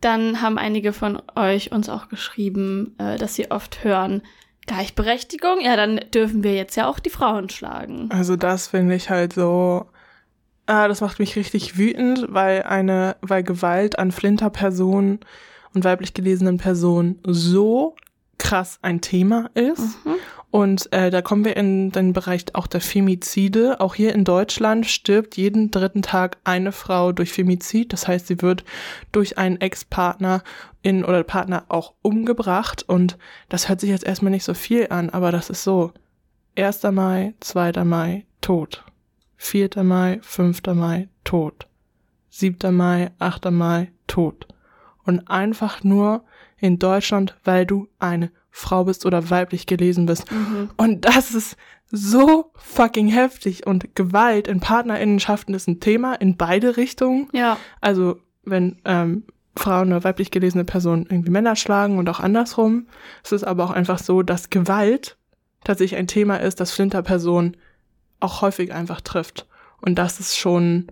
[0.02, 4.22] Dann haben einige von euch uns auch geschrieben, äh, dass sie oft hören,
[4.66, 8.10] Gleichberechtigung, ja, dann dürfen wir jetzt ja auch die Frauen schlagen.
[8.12, 9.88] Also das finde ich halt so,
[10.66, 15.20] ah, das macht mich richtig wütend, weil eine, weil Gewalt an Flinterpersonen
[15.74, 17.96] und weiblich gelesenen Personen so
[18.44, 20.06] krass ein Thema ist.
[20.06, 20.16] Mhm.
[20.52, 23.80] Und äh, da kommen wir in den Bereich auch der Femizide.
[23.80, 27.92] Auch hier in Deutschland stirbt jeden dritten Tag eine Frau durch Femizid.
[27.92, 28.64] Das heißt, sie wird
[29.12, 30.44] durch einen Ex-Partner
[30.84, 32.84] in oder Partner auch umgebracht.
[32.88, 33.18] Und
[33.50, 35.92] das hört sich jetzt erstmal nicht so viel an, aber das ist so.
[36.56, 36.84] 1.
[36.92, 37.84] Mai, 2.
[37.84, 38.84] Mai, tot.
[39.38, 39.70] 4.
[39.82, 40.62] Mai, 5.
[40.76, 41.66] Mai, tot.
[42.30, 42.76] 7.
[42.76, 43.50] Mai, 8.
[43.50, 44.48] Mai, tot.
[45.04, 46.24] Und einfach nur
[46.64, 50.32] in Deutschland, weil du eine Frau bist oder weiblich gelesen bist.
[50.32, 50.70] Mhm.
[50.78, 51.58] Und das ist
[51.92, 53.68] so fucking heftig.
[53.68, 57.28] Und Gewalt in Partnerinnenschaften ist ein Thema in beide Richtungen.
[57.34, 57.58] Ja.
[57.82, 59.26] Also wenn ähm,
[59.58, 62.88] Frauen oder weiblich gelesene Personen irgendwie Männer schlagen und auch andersrum.
[63.26, 65.18] Es ist aber auch einfach so, dass Gewalt
[65.66, 67.58] tatsächlich ein Thema ist, das Flinterpersonen
[68.22, 69.48] auch häufig einfach trifft.
[69.82, 70.88] Und das ist schon,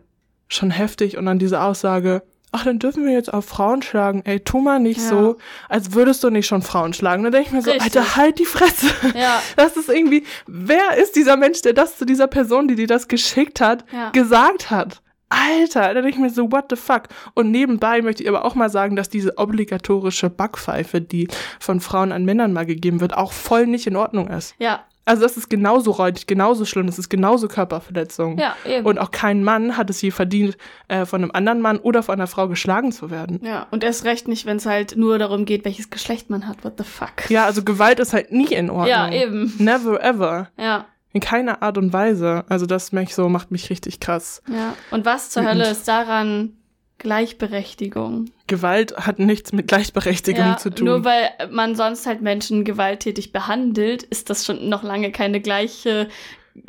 [0.49, 1.17] schon heftig.
[1.17, 4.21] Und dann diese Aussage, ach, dann dürfen wir jetzt auch Frauen schlagen.
[4.25, 5.07] Ey, tu mal nicht Ja.
[5.09, 5.37] so,
[5.69, 7.23] als würdest du nicht schon Frauen schlagen.
[7.23, 7.95] Dann denke ich mir so, Richtig.
[7.97, 8.87] Alter, halt die Fresse.
[9.15, 9.41] Ja.
[9.55, 13.07] Das ist irgendwie, wer ist dieser Mensch, der das zu dieser Person, die dir das
[13.07, 14.09] geschickt hat, Ja.
[14.11, 15.01] gesagt hat?
[15.29, 17.03] Alter, da denke ich mir so, what the fuck?
[17.35, 22.11] Und nebenbei möchte ich aber auch mal sagen, dass diese obligatorische Backpfeife, die von Frauen
[22.11, 24.55] an Männern mal gegeben wird, auch voll nicht in Ordnung ist.
[24.59, 24.81] Ja.
[25.03, 28.37] Also das ist genauso räudig, genauso schlimm, das ist genauso Körperverletzung.
[28.37, 28.85] Ja, eben.
[28.85, 30.57] Und auch kein Mann hat es je verdient,
[30.89, 33.39] äh, von einem anderen Mann oder von einer Frau geschlagen zu werden.
[33.43, 36.63] ja, und erst recht nicht, wenn es halt nur darum geht, welches Geschlecht man hat.
[36.63, 37.29] What the fuck?
[37.29, 38.87] Ja, also Gewalt ist halt nie in Ordnung.
[38.87, 39.53] Ja, eben.
[39.57, 40.49] Never ever.
[40.57, 42.45] Ja, In keiner Art und Weise.
[42.47, 44.41] Also das merke ich so, macht mich richtig krass.
[44.47, 44.73] ja.
[44.91, 45.43] Und was zur.
[45.43, 46.53] Hölle ist daran
[47.01, 48.25] Gleichberechtigung?
[48.47, 50.85] Gewalt hat nichts mit Gleichberechtigung ja, zu tun.
[50.85, 56.07] Nur weil man sonst halt Menschen gewalttätig behandelt, ist das schon noch lange keine gleiche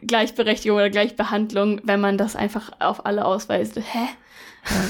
[0.07, 3.77] Gleichberechtigung oder Gleichbehandlung, wenn man das einfach auf alle ausweist.
[3.77, 4.09] Hä?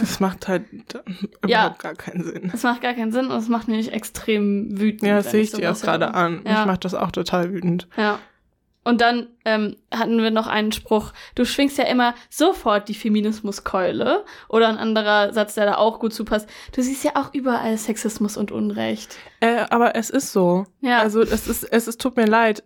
[0.02, 1.74] Es macht halt überhaupt Ja.
[1.78, 2.48] gar keinen Sinn.
[2.52, 5.02] Das macht gar keinen Sinn und es macht mich extrem wütend.
[5.08, 6.42] Ja, das sehe ich dir auch gerade an.
[6.44, 6.58] Ja.
[6.58, 7.88] Mich macht das auch total wütend.
[7.96, 8.18] Ja.
[8.84, 14.24] Und dann ähm, hatten wir noch einen Spruch, du schwingst ja immer sofort die Feminismuskeule.
[14.48, 18.36] Oder ein anderer Satz, der da auch gut zupasst, du siehst ja auch überall Sexismus
[18.36, 19.16] und Unrecht.
[19.40, 20.66] Äh, aber es ist so.
[20.80, 20.98] Ja.
[20.98, 22.64] Also es ist, es ist, tut mir leid.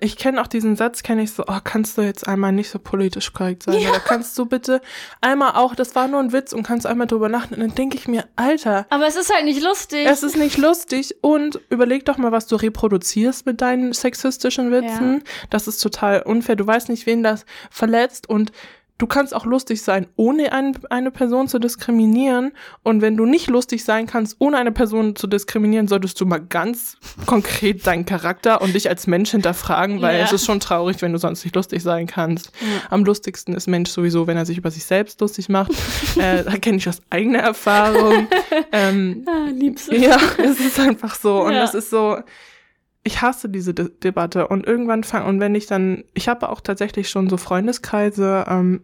[0.00, 2.78] Ich kenne auch diesen Satz, kenne ich so, oh, kannst du jetzt einmal nicht so
[2.78, 3.76] politisch korrekt sein?
[3.76, 4.80] Oder kannst du bitte
[5.20, 7.62] einmal auch, das war nur ein Witz und kannst einmal drüber nachdenken.
[7.62, 10.06] Und dann denke ich mir, Alter, Aber es ist halt nicht lustig.
[10.06, 15.22] Es ist nicht lustig und überleg doch mal, was du reproduzierst mit deinen sexistischen Witzen.
[15.50, 16.56] Das ist total unfair.
[16.56, 18.52] Du weißt nicht, wen das verletzt und
[18.98, 22.52] du kannst auch lustig sein, ohne ein, eine Person zu diskriminieren.
[22.84, 26.38] Und wenn du nicht lustig sein kannst, ohne eine Person zu diskriminieren, solltest du mal
[26.40, 30.24] ganz konkret deinen Charakter und dich als Mensch hinterfragen, weil Ja.
[30.24, 32.52] es ist schon traurig, wenn du sonst nicht lustig sein kannst.
[32.60, 32.66] Ja.
[32.90, 35.72] Am lustigsten ist Mensch sowieso, wenn er sich über sich selbst lustig macht.
[36.16, 38.28] äh, da kenne ich aus eigener Erfahrung.
[38.72, 39.96] ähm, ah, liebst du.
[39.96, 41.42] ja, es ist einfach so.
[41.42, 41.64] Und Ja.
[41.64, 42.18] es ist so,
[43.04, 44.48] ich hasse diese De Debatte.
[44.48, 48.82] Und irgendwann fang, und wenn ich dann, ich habe auch tatsächlich schon so Freundeskreise, ähm,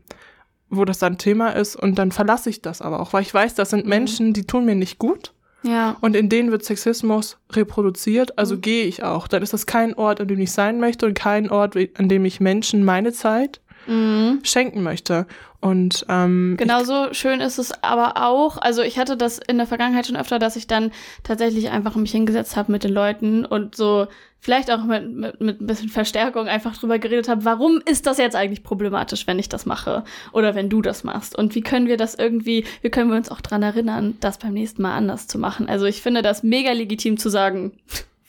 [0.71, 3.55] wo das dann Thema ist, und dann verlasse ich das aber auch, weil ich weiß,
[3.55, 3.89] das sind Mhm.
[3.91, 5.33] Menschen, die tun mir nicht gut.
[5.63, 5.97] Ja.
[6.01, 8.61] Und in denen wird Sexismus reproduziert, also Mhm.
[8.61, 9.29] gehe ich auch.
[9.29, 12.25] Dann ist das kein Ort, an dem ich sein möchte und kein Ort, an dem
[12.25, 14.41] ich Menschen meine Zeit Mhm.
[14.45, 15.27] schenken möchte.
[15.61, 20.07] Und ähm, Genauso schön ist es aber auch, also ich hatte das in der Vergangenheit
[20.07, 20.93] schon öfter, dass ich dann
[21.25, 24.07] tatsächlich einfach mich hingesetzt habe mit den Leuten und so
[24.41, 28.19] vielleicht auch mit, mit, mit ein bisschen Verstärkung einfach drüber geredet habe, warum ist das
[28.19, 31.89] jetzt eigentlich problematisch, wenn ich das mache oder wenn du das machst und wie können
[31.89, 35.27] wir das irgendwie, wie können wir uns auch dran erinnern, das beim nächsten Mal anders
[35.27, 35.69] zu machen.
[35.69, 37.73] Also ich finde das mega legitim zu sagen,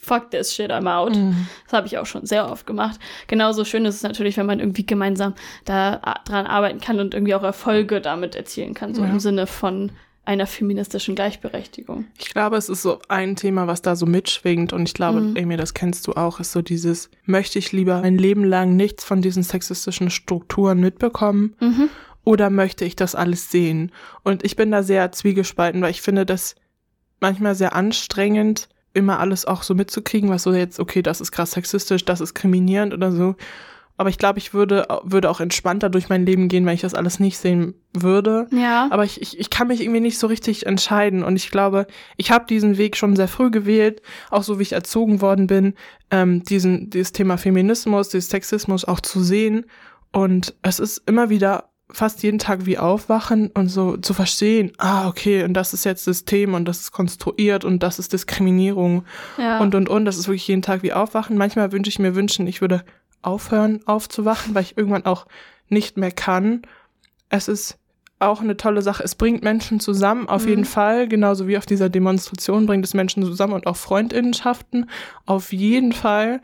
[0.02, 1.16] fuck this shit, I'm out.
[1.16, 1.48] Mhm.
[1.66, 3.00] Das habe ich auch schon sehr oft gemacht.
[3.28, 5.34] Genauso schön ist es natürlich, wenn man irgendwie gemeinsam
[5.66, 9.10] da dran arbeiten kann und irgendwie auch Erfolge damit erzielen kann, so Ja.
[9.10, 9.92] im Sinne von
[10.26, 12.06] einer feministischen Gleichberechtigung.
[12.20, 15.36] Ich glaube, es ist so ein Thema, was da so mitschwingt und ich glaube, Mhm.
[15.38, 19.04] Amy, das kennst du auch, ist so dieses, möchte ich lieber mein Leben lang nichts
[19.04, 21.90] von diesen sexistischen Strukturen mitbekommen Mhm.
[22.24, 23.92] oder möchte ich das alles sehen?
[24.24, 26.56] Und ich bin da sehr zwiegespalten, weil ich finde das
[27.20, 31.52] manchmal sehr anstrengend, immer alles auch so mitzukriegen, was so jetzt, okay, das ist krass
[31.52, 33.36] sexistisch, das ist kriminierend oder so.
[34.00, 36.94] Aber ich glaube, ich würde, würde auch entspannter durch mein Leben gehen, wenn ich das
[36.94, 38.48] alles nicht sehen würde.
[38.50, 38.88] Ja.
[38.92, 41.22] Aber ich, ich, ich kann mich irgendwie nicht so richtig entscheiden.
[41.22, 44.72] Und ich glaube, ich habe diesen Weg schon sehr früh gewählt, auch so wie ich
[44.72, 45.74] erzogen worden bin,
[46.12, 49.66] ähm, diesen, dieses Thema Feminismus, dieses Sexismus auch zu sehen.
[50.14, 55.08] Und es ist immer wieder fast jeden Tag wie aufwachen und so zu verstehen, ah,
[55.08, 59.06] okay, und das ist jetzt System und das ist konstruiert und das ist Diskriminierung
[59.38, 59.60] ja.
[59.60, 60.06] und und und.
[60.06, 61.38] Das ist wirklich jeden Tag wie aufwachen.
[61.38, 62.84] Manchmal wünsche ich mir wünschen, ich würde
[63.22, 65.26] aufhören aufzuwachen, weil ich irgendwann auch
[65.68, 66.62] nicht mehr kann.
[67.30, 67.78] Es ist
[68.20, 69.04] auch eine tolle Sache.
[69.04, 70.50] Es bringt Menschen zusammen, auf Mhm.
[70.50, 71.08] jeden Fall.
[71.08, 74.90] Genauso wie auf dieser Demonstration bringt es Menschen zusammen und auch Freundinnenschaften.
[75.26, 76.42] Auf jeden Fall.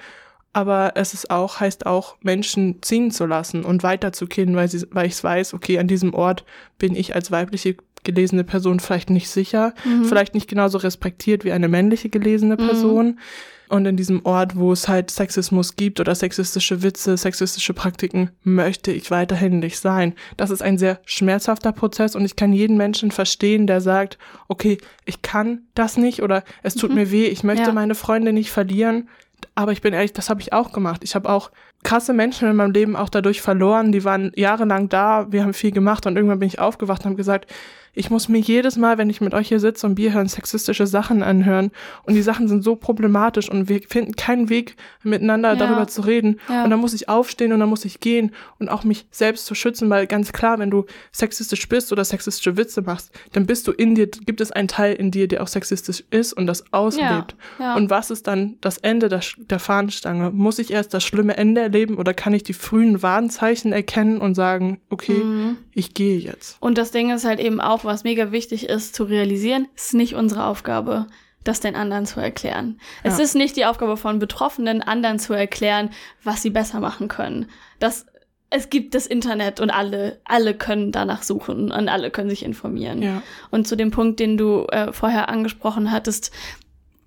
[0.56, 5.06] Aber es ist auch, heißt auch, Menschen ziehen zu lassen und weiterzugehen, weil, sie, weil
[5.08, 6.46] ich weiß, okay, an diesem Ort
[6.80, 10.06] bin ich als weibliche gelesene Person vielleicht nicht sicher, Mhm.
[10.06, 13.20] vielleicht nicht genauso respektiert wie eine männliche gelesene Person.
[13.68, 18.92] Und in diesem Ort, wo es halt Sexismus gibt oder sexistische Witze, sexistische Praktiken, möchte
[18.94, 20.14] ich weiterhin nicht sein.
[20.38, 24.78] Das ist ein sehr schmerzhafter Prozess und ich kann jeden Menschen verstehen, der sagt, okay,
[25.04, 26.96] ich kann das nicht oder es tut Mhm.
[26.96, 27.74] mir weh, ich möchte Ja.
[27.74, 29.10] meine Freunde nicht verlieren.
[29.54, 31.04] Aber ich bin ehrlich, das habe ich auch gemacht.
[31.04, 31.52] Ich habe auch
[31.86, 33.92] krasse Menschen in meinem Leben auch dadurch verloren.
[33.92, 37.16] Die waren jahrelang da, wir haben viel gemacht und irgendwann bin ich aufgewacht und habe
[37.16, 37.50] gesagt,
[37.98, 40.86] ich muss mir jedes Mal, wenn ich mit euch hier sitze und Bier hören, sexistische
[40.86, 41.72] Sachen anhören.
[42.04, 45.56] Und die Sachen sind so problematisch und wir finden keinen Weg, miteinander Ja.
[45.56, 46.42] darüber zu reden.
[46.50, 46.66] Ja.
[46.66, 49.56] Und dann muss ich aufstehen und dann muss ich gehen und auch mich selbst zu
[49.56, 53.72] schützen, weil ganz klar, wenn du sexistisch bist oder sexistische Witze machst, dann bist du
[53.72, 57.38] in dir, gibt es einen Teil in dir, der auch sexistisch ist und das auslebt.
[57.60, 57.76] Ja.
[57.78, 60.32] Und was ist dann das Ende der, der Fahnenstange?
[60.32, 64.36] Muss ich erst das schlimme Ende erleben oder kann ich die frühen Warnzeichen erkennen und
[64.36, 65.58] sagen, okay, Mhm.
[65.74, 66.58] ich gehe jetzt?
[66.62, 70.16] Und das Ding ist halt eben auch, was mega wichtig ist zu realisieren, ist nicht
[70.16, 71.08] unsere Aufgabe,
[71.44, 72.80] das den anderen zu erklären.
[73.04, 73.24] Es Ja.
[73.24, 75.90] ist nicht die Aufgabe von Betroffenen, anderen zu erklären,
[76.24, 77.48] was sie besser machen können.
[77.80, 78.06] Das,
[78.50, 83.02] es gibt das Internet und alle, alle können danach suchen und alle können sich informieren.
[83.02, 83.22] Ja.
[83.52, 86.32] Und zu dem Punkt, den du äh, vorher angesprochen hattest,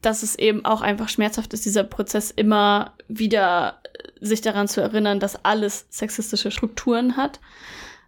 [0.02, 4.80] dass es eben auch einfach schmerzhaft ist, dieser Prozess immer wieder äh, sich daran zu
[4.80, 7.40] erinnern, dass alles sexistische Strukturen hat.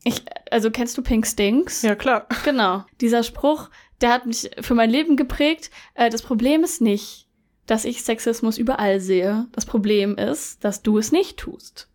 [0.04, 1.82] Ich, also kennst du Pink Stinks?
[1.82, 2.26] Ja, klar.
[2.44, 2.84] Genau.
[3.00, 3.68] Dieser Spruch,
[4.00, 5.70] der hat mich für mein Leben geprägt.
[5.94, 7.26] Äh, das Problem ist nicht,
[7.66, 9.46] dass ich Sexismus überall sehe.
[9.52, 11.88] Das Problem ist, dass du es nicht tust.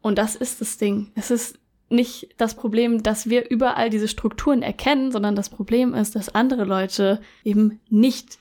[0.00, 1.10] Und das ist das Ding.
[1.14, 1.58] Es ist
[1.90, 6.64] nicht das Problem, dass wir überall diese Strukturen erkennen, sondern das Problem ist, dass andere
[6.64, 8.38] Leute eben nicht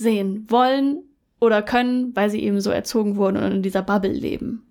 [0.00, 1.04] sehen wollen
[1.40, 4.66] oder können, weil sie eben so erzogen wurden und in dieser Bubble leben.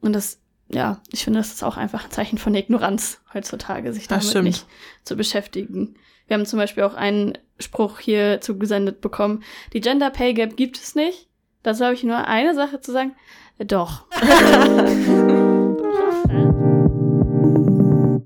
[0.00, 4.06] Und das, ja, ich finde, das ist auch einfach ein Zeichen von Ignoranz heutzutage, sich
[4.06, 4.66] damit nicht
[5.04, 5.94] zu beschäftigen.
[6.26, 9.42] Wir haben zum Beispiel auch einen Spruch hier zugesendet bekommen.
[9.72, 11.28] Die Gender Pay Gap gibt es nicht.
[11.62, 13.16] Dazu habe ich nur eine Sache zu sagen.
[13.56, 14.04] Äh, Doch.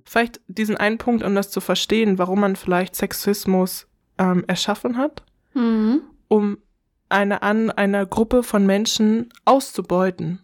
[0.04, 3.86] Vielleicht diesen einen Punkt, um das zu verstehen, warum man vielleicht Sexismus
[4.16, 5.22] ähm, erschaffen hat,
[5.58, 6.02] mhm.
[6.28, 6.58] um
[7.08, 10.40] eine an einer Gruppe von Menschen auszubeuten.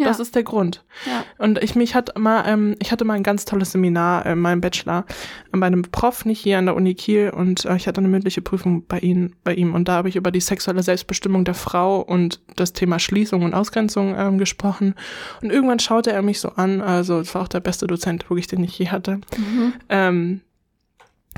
[0.00, 0.06] Ja.
[0.06, 0.82] Das ist der Grund.
[1.04, 1.24] ja.
[1.36, 4.62] Und ich mich hat mal, ähm, ich hatte mal ein ganz tolles Seminar in meinem
[4.62, 5.04] Bachelor
[5.52, 8.08] äh, bei einem Prof, nicht hier an der Uni Kiel, und äh, ich hatte eine
[8.08, 9.74] mündliche Prüfung bei ihm, bei ihm.
[9.74, 13.52] Und da habe ich über die sexuelle Selbstbestimmung der Frau und das Thema Schließung und
[13.52, 14.94] Ausgrenzung ähm, gesprochen.
[15.42, 18.46] Und irgendwann schaute er mich so an, also es war auch der beste Dozent, wirklich,
[18.46, 19.20] den ich je hatte.
[19.36, 19.74] Mhm.
[19.90, 20.40] Ähm,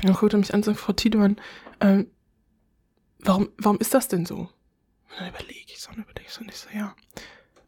[0.05, 1.35] und guckte mich an und sagte, Frau Tiedemann,
[1.81, 2.07] ähm,
[3.23, 4.35] warum, warum ist das denn so?
[4.37, 4.49] Und
[5.19, 6.95] dann überlege ich so und überlege ich so und ich so, ja.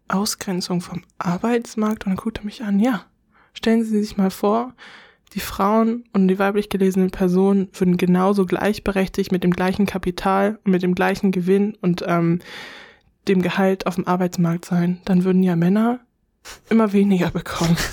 [0.08, 3.06] Ausgrenzung vom Arbeitsmarkt und dann guckt er mich an, ja.
[3.54, 4.74] Stellen Sie sich mal vor,
[5.34, 10.72] die Frauen und die weiblich gelesenen Personen würden genauso gleichberechtigt mit dem gleichen Kapital und
[10.72, 12.40] mit dem gleichen Gewinn und ähm,
[13.28, 15.02] dem Gehalt auf dem Arbeitsmarkt sein.
[15.06, 16.00] Dann würden ja Männer
[16.70, 17.76] immer weniger bekommen.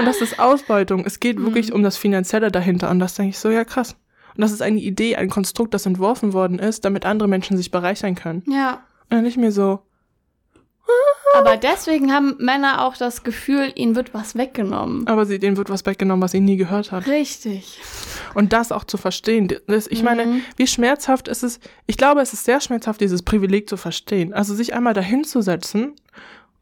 [0.00, 1.04] Und das ist Ausbeutung.
[1.06, 1.76] Es geht wirklich Mhm.
[1.76, 2.90] um das Finanzielle dahinter.
[2.90, 3.96] Und das denke ich so, ja krass.
[4.36, 7.70] Und das ist eine Idee, ein Konstrukt, das entworfen worden ist, damit andere Menschen sich
[7.70, 8.42] bereichern können.
[8.48, 8.82] Ja.
[9.04, 9.80] Und dann nicht mir so,
[11.36, 15.06] Aber deswegen haben Männer auch das Gefühl, ihnen wird was weggenommen.
[15.08, 17.06] aber sie, denen wird was weggenommen, was sie nie gehört hat.
[17.08, 17.80] Richtig.
[18.34, 19.52] Und das auch zu verstehen.
[19.66, 20.40] Das, ich meine, Mhm.
[20.56, 24.32] wie schmerzhaft ist es, ich glaube, es ist sehr schmerzhaft, dieses Privileg zu verstehen.
[24.32, 25.94] Also sich einmal dahinzusetzen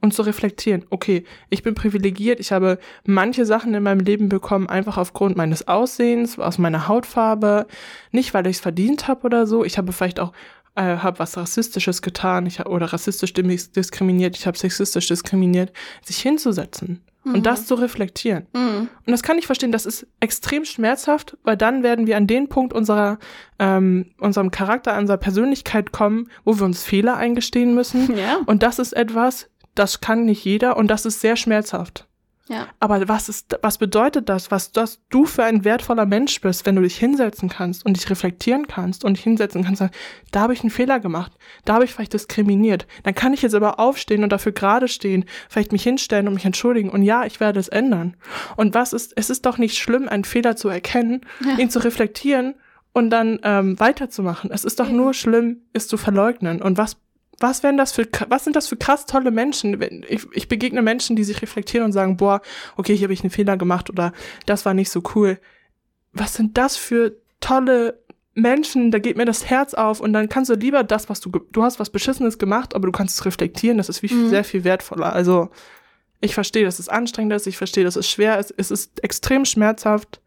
[0.03, 4.69] und zu reflektieren, okay, ich bin privilegiert, ich habe manche Sachen in meinem Leben bekommen,
[4.69, 7.67] einfach aufgrund meines Aussehens, aus meiner Hautfarbe,
[8.11, 9.65] nicht weil ich es verdient habe oder so.
[9.65, 10.33] Ich habe vielleicht auch
[10.75, 15.73] äh, habe was Rassistisches getan, ich hab, oder rassistisch dis- diskriminiert, ich habe sexistisch diskriminiert,
[16.03, 17.35] sich hinzusetzen Mhm.
[17.35, 18.47] und das zu reflektieren.
[18.53, 18.89] Mhm.
[19.07, 22.49] Und das kann ich verstehen, das ist extrem schmerzhaft, weil dann werden wir an den
[22.49, 23.19] Punkt unserer,
[23.61, 28.17] ähm, unserem Charakter, unserer Persönlichkeit kommen, wo wir uns Fehler eingestehen müssen.
[28.17, 28.41] Ja.
[28.47, 32.07] Und das ist etwas, das kann nicht jeder und das ist sehr schmerzhaft.
[32.49, 32.67] Ja.
[32.81, 36.75] Aber was ist, was bedeutet das, was das du für ein wertvoller Mensch bist, wenn
[36.75, 39.99] du dich hinsetzen kannst und dich reflektieren kannst und dich hinsetzen kannst, und sagen,
[40.33, 41.33] da habe ich einen Fehler gemacht,
[41.65, 45.25] da habe ich vielleicht diskriminiert, dann kann ich jetzt aber aufstehen und dafür gerade stehen,
[45.49, 48.17] vielleicht mich hinstellen und mich entschuldigen und ja, ich werde es ändern.
[48.57, 51.59] Und was ist, es ist doch nicht schlimm, einen Fehler zu erkennen, Ja.
[51.59, 52.57] ihn zu reflektieren
[52.93, 54.51] und dann ähm, weiterzumachen.
[54.51, 54.97] Es ist doch Eben.
[54.97, 56.61] nur schlimm, es zu verleugnen.
[56.61, 56.97] Und was
[57.43, 59.81] was wären das für, was sind das für krass tolle Menschen?
[60.09, 62.41] Ich, ich begegne Menschen, die sich reflektieren und sagen, boah,
[62.77, 64.13] okay, hier habe ich einen Fehler gemacht oder
[64.47, 65.39] das war nicht so cool.
[66.13, 68.03] Was sind das für tolle
[68.35, 71.31] Menschen, da geht mir das Herz auf und dann kannst du lieber das, was du,
[71.31, 74.31] du hast was Beschissenes gemacht, aber du kannst es reflektieren, das ist wie mhm.
[74.31, 75.13] sehr viel wertvoller.
[75.13, 75.51] Also,
[76.21, 79.45] ich verstehe, dass es anstrengend ist, ich verstehe, dass es schwer ist, es ist extrem
[79.45, 80.21] schmerzhaft,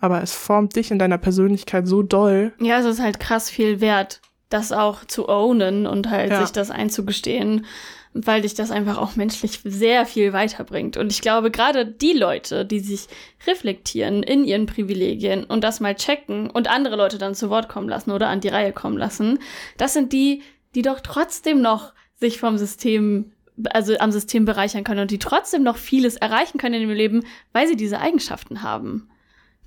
[0.00, 2.52] aber es formt dich in deiner Persönlichkeit so doll.
[2.60, 6.42] Ja, es ist halt krass viel wert, das auch zu ownen und halt ja.
[6.42, 7.64] sich das einzugestehen
[8.12, 10.96] weil dich das einfach auch menschlich sehr viel weiterbringt.
[10.96, 13.06] Und ich glaube, gerade die Leute, die sich
[13.46, 17.88] reflektieren in ihren Privilegien und das mal checken und andere Leute dann zu Wort kommen
[17.88, 19.38] lassen oder an die Reihe kommen lassen,
[19.76, 20.42] das sind die,
[20.74, 23.32] die doch trotzdem noch sich vom System
[23.70, 27.24] also am System bereichern können und die trotzdem noch vieles erreichen können in ihrem Leben,
[27.52, 29.10] weil sie diese Eigenschaften haben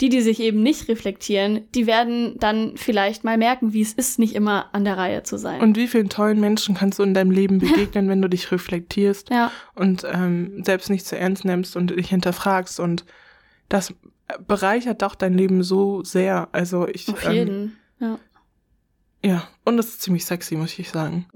[0.01, 4.19] die, die sich eben nicht reflektieren, die werden dann vielleicht mal merken, wie es ist,
[4.19, 5.61] nicht immer an der Reihe zu sein.
[5.61, 9.29] Und wie vielen tollen Menschen kannst du in deinem Leben begegnen, wenn du dich reflektierst
[9.29, 9.51] ja.
[9.75, 12.79] und ähm, selbst nicht zu ernst nimmst und dich hinterfragst.
[12.79, 13.05] Und
[13.69, 13.93] das
[14.47, 16.49] bereichert doch dein Leben so sehr.
[16.51, 17.07] Also ich.
[17.09, 18.19] Auf jeden, ähm, ja.
[19.25, 21.27] Ja, und das ist ziemlich sexy, muss ich sagen.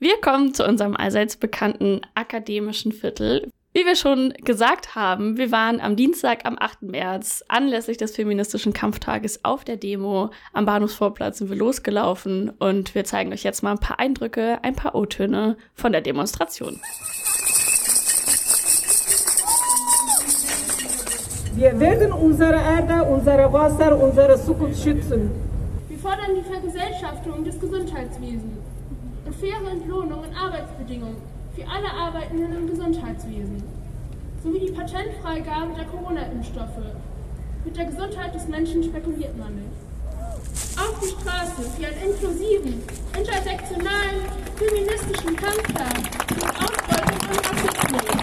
[0.00, 3.50] Wir kommen zu unserem allseits bekannten akademischen Viertel.
[3.78, 6.82] Wie wir schon gesagt haben, wir waren am Dienstag, am 8.
[6.82, 10.30] März, anlässlich des feministischen Kampftages auf der Demo.
[10.52, 14.74] Am Bahnhofsvorplatz sind wir losgelaufen und wir zeigen euch jetzt mal ein paar Eindrücke, ein
[14.74, 16.80] paar O-Töne von der Demonstration.
[21.54, 25.30] Wir werden unsere Erde, unsere Wasser, unsere Zukunft schützen.
[25.88, 28.58] Wir fordern die Vergesellschaftung des Gesundheitswesens
[29.24, 33.62] und faire Entlohnung und Arbeitsbedingungen für alle Arbeitenden im Gesundheitswesen
[34.44, 36.94] sowie die Patentfreigabe der Corona-Impfstoffe.
[37.64, 39.66] Mit der Gesundheit des Menschen spekuliert man nicht.
[40.78, 42.80] Auf die Straße für einen inklusiven,
[43.16, 44.20] intersektionalen,
[44.54, 48.18] feministischen Kampfplan gegen Ausbeutung und Rassismus.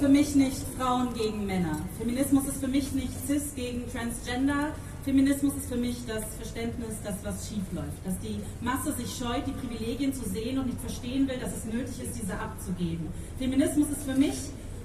[0.00, 1.78] Für mich nicht Frauen gegen Männer.
[1.98, 4.72] Feminismus ist für mich nicht Cis gegen Transgender.
[5.04, 8.04] Feminismus ist für mich das Verständnis, dass was schief läuft.
[8.04, 11.64] Dass die Masse sich scheut, die Privilegien zu sehen und nicht verstehen will, dass es
[11.64, 13.08] nötig ist, diese abzugeben.
[13.38, 14.36] Feminismus ist für mich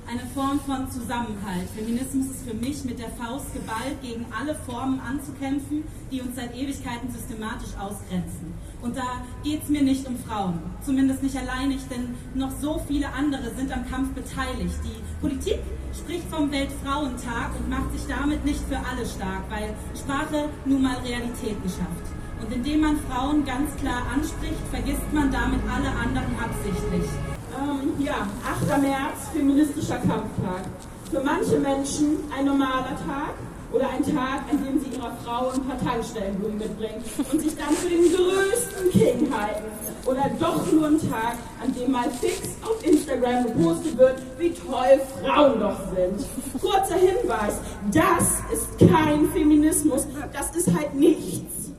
[0.08, 1.68] eine Form von Zusammenhalt.
[1.76, 6.56] Feminismus ist für mich mit der Faust geballt gegen alle Formen anzukämpfen, die uns seit
[6.56, 8.54] Ewigkeiten systematisch ausgrenzen.
[8.82, 13.12] Und da geht es mir nicht um Frauen, zumindest nicht alleinig, denn noch so viele
[13.14, 14.76] andere sind am Kampf beteiligt.
[14.84, 15.60] Die Politik
[15.98, 20.98] spricht vom Weltfrauentag und macht sich damit nicht für alle stark, weil Sprache nun mal
[20.98, 22.06] Realitäten schafft.
[22.42, 27.10] Und indem man Frauen ganz klar anspricht, vergisst man damit alle anderen absichtlich.
[27.58, 28.82] Ähm, ja, 8.
[28.82, 30.66] März, feministischer Kampftag.
[31.10, 33.36] Für manche Menschen ein normaler Tag
[33.72, 37.74] oder ein Tag, an dem sie ihrer Frau ein paar Tankstellenblumen mitbringen und sich dann
[37.76, 39.66] für den größten King halten.
[40.06, 45.02] Oder doch nur ein Tag, an dem mal fix auf Instagram gepostet wird, wie toll
[45.22, 46.26] Frauen doch sind.
[46.62, 47.60] Kurzer Hinweis,
[47.92, 51.72] das ist kein Feminismus, das ist halt nichts.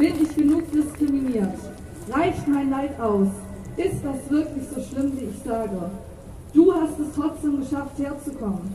[0.00, 1.58] Bin ich genug diskriminiert?
[2.10, 3.28] Reicht mein Leid aus?
[3.76, 5.90] Ist das wirklich so schlimm, wie ich sage?
[6.54, 8.72] Du hast es trotzdem geschafft, herzukommen.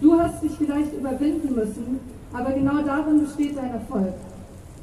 [0.00, 1.98] Du hast dich vielleicht überwinden müssen,
[2.32, 4.14] aber genau darin besteht dein Erfolg.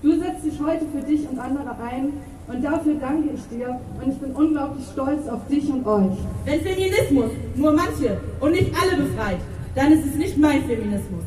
[0.03, 2.11] Du setzt dich heute für dich und andere ein
[2.49, 6.17] und dafür danke ich dir und ich bin unglaublich stolz auf dich und euch.
[6.43, 9.39] Wenn Feminismus nur manche und nicht alle befreit,
[9.75, 11.23] dann ist es nicht mein Feminismus.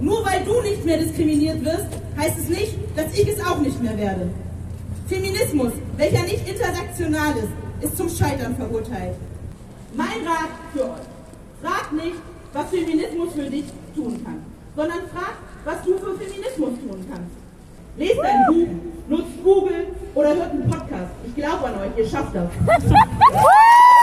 [0.00, 1.86] Nur weil du nicht mehr diskriminiert wirst,
[2.18, 4.28] heißt es nicht, dass ich es auch nicht mehr werde.
[5.06, 9.14] Feminismus, welcher nicht intersektional ist, ist zum Scheitern verurteilt.
[9.94, 11.06] Mein Rat für euch.
[11.62, 12.16] Frag nicht,
[12.52, 14.44] was Feminismus für dich tun kann,
[14.76, 17.44] sondern frag, was du für Feminismus tun kannst.
[17.96, 18.68] Lest ein Buch,
[19.08, 21.12] nutzt Google oder hört einen Podcast.
[21.26, 22.48] Ich glaube an euch, ihr schafft das.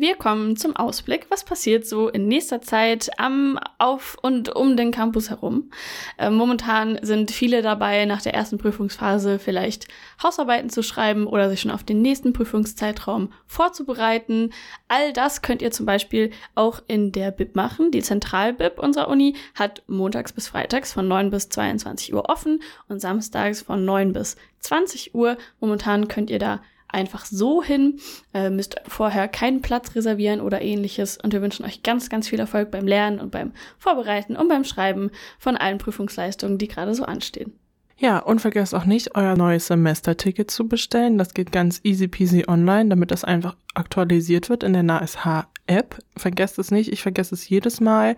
[0.00, 1.26] Wir kommen zum Ausblick.
[1.28, 5.70] Was passiert so in nächster Zeit am, auf und um den Campus herum?
[6.16, 9.88] Äh, momentan sind viele dabei, nach der ersten Prüfungsphase vielleicht
[10.22, 14.54] Hausarbeiten zu schreiben oder sich schon auf den nächsten Prüfungszeitraum vorzubereiten.
[14.88, 17.90] All das könnt ihr zum Beispiel auch in der BIP machen.
[17.90, 23.00] Die Zentral-BIP unserer Uni hat montags bis freitags von 9 bis 22 Uhr offen und
[23.00, 25.36] samstags von 9 bis 20 Uhr.
[25.60, 27.98] Momentan könnt ihr da einfach so hin,
[28.34, 31.18] äh, müsst vorher keinen Platz reservieren oder ähnliches.
[31.18, 34.64] Und wir wünschen euch ganz, ganz viel Erfolg beim Lernen und beim Vorbereiten und beim
[34.64, 37.52] Schreiben von allen Prüfungsleistungen, die gerade so anstehen.
[38.00, 41.18] Ja, und vergesst auch nicht, euer neues Semesterticket zu bestellen.
[41.18, 45.98] Das geht ganz easy peasy online, damit das einfach aktualisiert wird in der NASH-App.
[46.16, 48.16] Vergesst es nicht, ich vergesse es jedes Mal.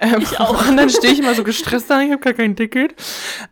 [0.00, 0.66] Ähm, ich auch.
[0.68, 2.96] Und dann stehe ich immer so gestresst da, ich habe gar kein Ticket.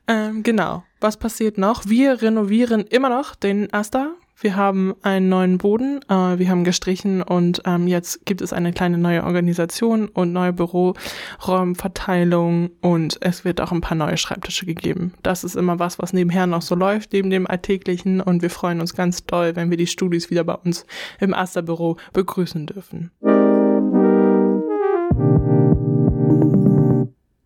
[0.08, 0.82] Ähm, genau.
[0.98, 1.86] Was passiert noch?
[1.86, 7.20] Wir renovieren immer noch den Asta wir haben einen neuen Boden, äh, wir haben gestrichen
[7.22, 13.60] und ähm, jetzt gibt es eine kleine neue Organisation und neue Büroraumverteilung und es wird
[13.60, 15.12] auch ein paar neue Schreibtische gegeben.
[15.24, 18.80] Das ist immer was, was nebenher noch so läuft, neben dem Alltäglichen und wir freuen
[18.80, 20.86] uns ganz doll, wenn wir die Studis wieder bei uns
[21.18, 23.10] im Asterbüro begrüßen dürfen.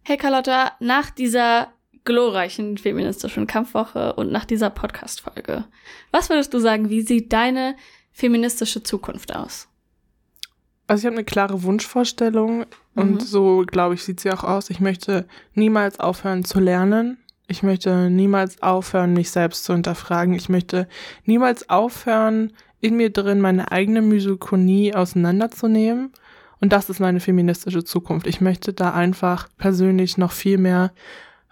[0.05, 1.69] Hey Carlotta, nach dieser
[2.05, 5.65] glorreichen feministischen Kampfwoche und nach dieser Podcast-Folge.
[6.11, 7.77] Was würdest du sagen, wie sieht deine
[8.13, 9.69] feministische Zukunft aus?
[10.87, 13.21] Also ich habe eine klare Wunschvorstellung und mhm.
[13.21, 14.69] so, glaube ich, sieht sie auch aus.
[14.69, 17.19] Ich möchte niemals aufhören zu lernen.
[17.47, 20.35] Ich möchte niemals aufhören, mich selbst zu hinterfragen.
[20.35, 20.89] Ich möchte
[21.25, 26.13] niemals aufhören, in mir drin meine eigene Misokonie auseinanderzunehmen.
[26.61, 28.27] Und das ist meine feministische Zukunft.
[28.27, 30.93] Ich möchte da einfach persönlich noch viel mehr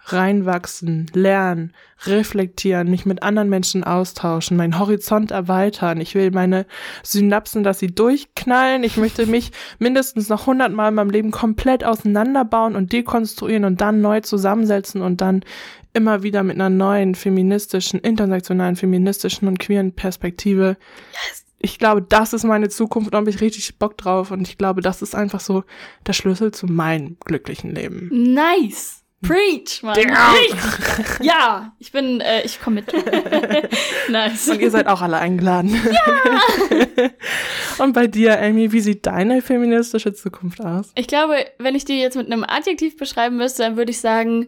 [0.05, 1.73] reinwachsen, lernen,
[2.05, 6.01] reflektieren, mich mit anderen Menschen austauschen, meinen Horizont erweitern.
[6.01, 6.65] Ich will meine
[7.03, 8.83] Synapsen, dass sie durchknallen.
[8.83, 14.01] Ich möchte mich mindestens noch hundertmal in meinem Leben komplett auseinanderbauen und dekonstruieren und dann
[14.01, 15.43] neu zusammensetzen und dann
[15.93, 20.77] immer wieder mit einer neuen feministischen, intersektionalen, feministischen und queeren Perspektive.
[21.11, 21.45] Yes.
[21.63, 24.81] Ich glaube, das ist meine Zukunft, da habe ich richtig Bock drauf und ich glaube,
[24.81, 25.63] das ist einfach so
[26.07, 28.09] der Schlüssel zu meinem glücklichen Leben.
[28.11, 29.00] Nice.
[29.21, 29.93] Preach, Mann.
[29.93, 31.19] Preach.
[31.21, 32.93] Ja, ich bin, äh, ich komme mit.
[34.09, 34.49] nice.
[34.49, 35.69] Und ihr seid auch alle eingeladen.
[35.69, 37.09] Ja.
[37.83, 40.91] Und bei dir, Amy, wie sieht deine feministische Zukunft aus?
[40.95, 44.47] Ich glaube, wenn ich die jetzt mit einem Adjektiv beschreiben müsste, dann würde ich sagen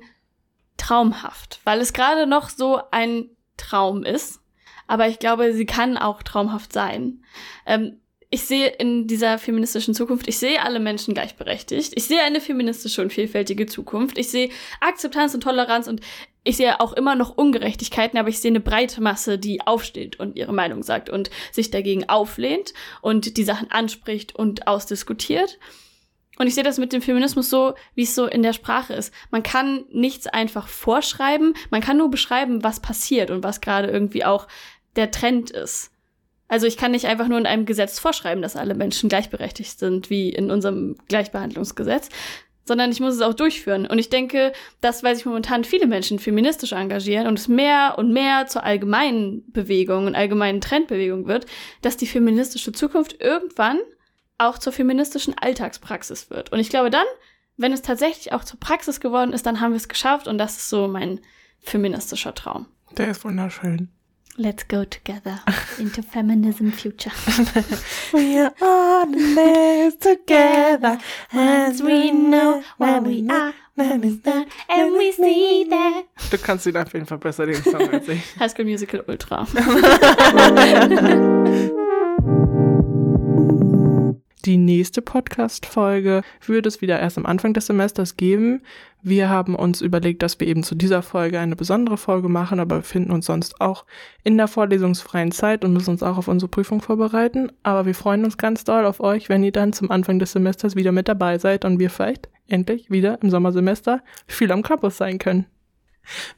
[0.77, 4.39] traumhaft, weil es gerade noch so ein Traum ist.
[4.87, 7.23] Aber ich glaube, sie kann auch traumhaft sein.
[7.65, 8.01] Ähm,
[8.33, 11.93] ich sehe in dieser feministischen Zukunft, ich sehe alle Menschen gleichberechtigt.
[11.95, 14.17] Ich sehe eine feministische und vielfältige Zukunft.
[14.17, 14.49] Ich sehe
[14.81, 16.01] Akzeptanz und Toleranz und
[16.43, 20.35] ich sehe auch immer noch Ungerechtigkeiten, aber ich sehe eine breite Masse, die aufsteht und
[20.35, 22.73] ihre Meinung sagt und sich dagegen auflehnt
[23.03, 25.59] und die Sachen anspricht und ausdiskutiert.
[26.39, 29.13] Und ich sehe das mit dem Feminismus so, wie es so in der Sprache ist.
[29.29, 34.25] Man kann nichts einfach vorschreiben, man kann nur beschreiben, was passiert und was gerade irgendwie
[34.25, 34.47] auch
[34.95, 35.92] der Trend ist.
[36.47, 40.09] Also ich kann nicht einfach nur in einem Gesetz vorschreiben, dass alle Menschen gleichberechtigt sind,
[40.09, 42.09] wie in unserem Gleichbehandlungsgesetz,
[42.65, 43.85] sondern ich muss es auch durchführen.
[43.85, 48.11] Und ich denke, dass, weil sich momentan viele Menschen feministisch engagieren und es mehr und
[48.13, 51.45] mehr zur allgemeinen Bewegung und allgemeinen Trendbewegung wird,
[51.81, 53.79] dass die feministische Zukunft irgendwann
[54.37, 56.51] auch zur feministischen Alltagspraxis wird.
[56.51, 57.05] Und ich glaube dann,
[57.57, 60.57] wenn es tatsächlich auch zur Praxis geworden ist, dann haben wir es geschafft und das
[60.57, 61.19] ist so mein
[61.59, 62.67] feministischer Traum.
[62.97, 63.89] Der ist wunderschön.
[64.35, 65.41] Let's go together
[65.77, 67.11] into feminism future.
[68.13, 70.97] we are all in this together
[71.31, 76.05] as we know where we are and we see that.
[76.31, 78.23] Du kannst ihn auf jeden Fall besser den Song als ich.
[78.39, 79.45] High School Musical Ultra.
[84.45, 88.61] Die nächste Podcast-Folge würde es wieder erst am Anfang des Semesters geben.
[89.01, 92.77] Wir haben uns überlegt, dass wir eben zu dieser Folge eine besondere Folge machen, aber
[92.77, 93.85] befinden uns sonst auch
[94.21, 97.53] in der vorlesungsfreien Zeit und müssen uns auch auf unsere Prüfung vorbereiten.
[97.63, 100.75] Aber wir freuen uns ganz doll auf euch, wenn ihr dann zum Anfang des Semesters
[100.75, 105.19] wieder mit dabei seid und wir vielleicht endlich wieder im Sommersemester viel am Campus sein
[105.19, 105.45] können.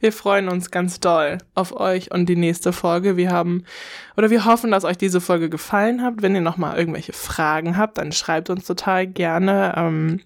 [0.00, 3.16] Wir freuen uns ganz doll auf euch und die nächste Folge.
[3.16, 3.64] Wir haben
[4.16, 6.22] oder wir hoffen, dass euch diese Folge gefallen hat.
[6.22, 9.74] Wenn ihr noch mal irgendwelche Fragen habt, dann schreibt uns total gerne.
[9.76, 10.20] Ähm,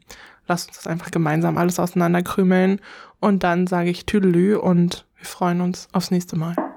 [0.47, 2.81] lasst uns das einfach gemeinsam alles auseinanderkrümeln
[3.21, 6.70] und dann sage ich Tüdelü und wir freuen uns aufs nächste Mal.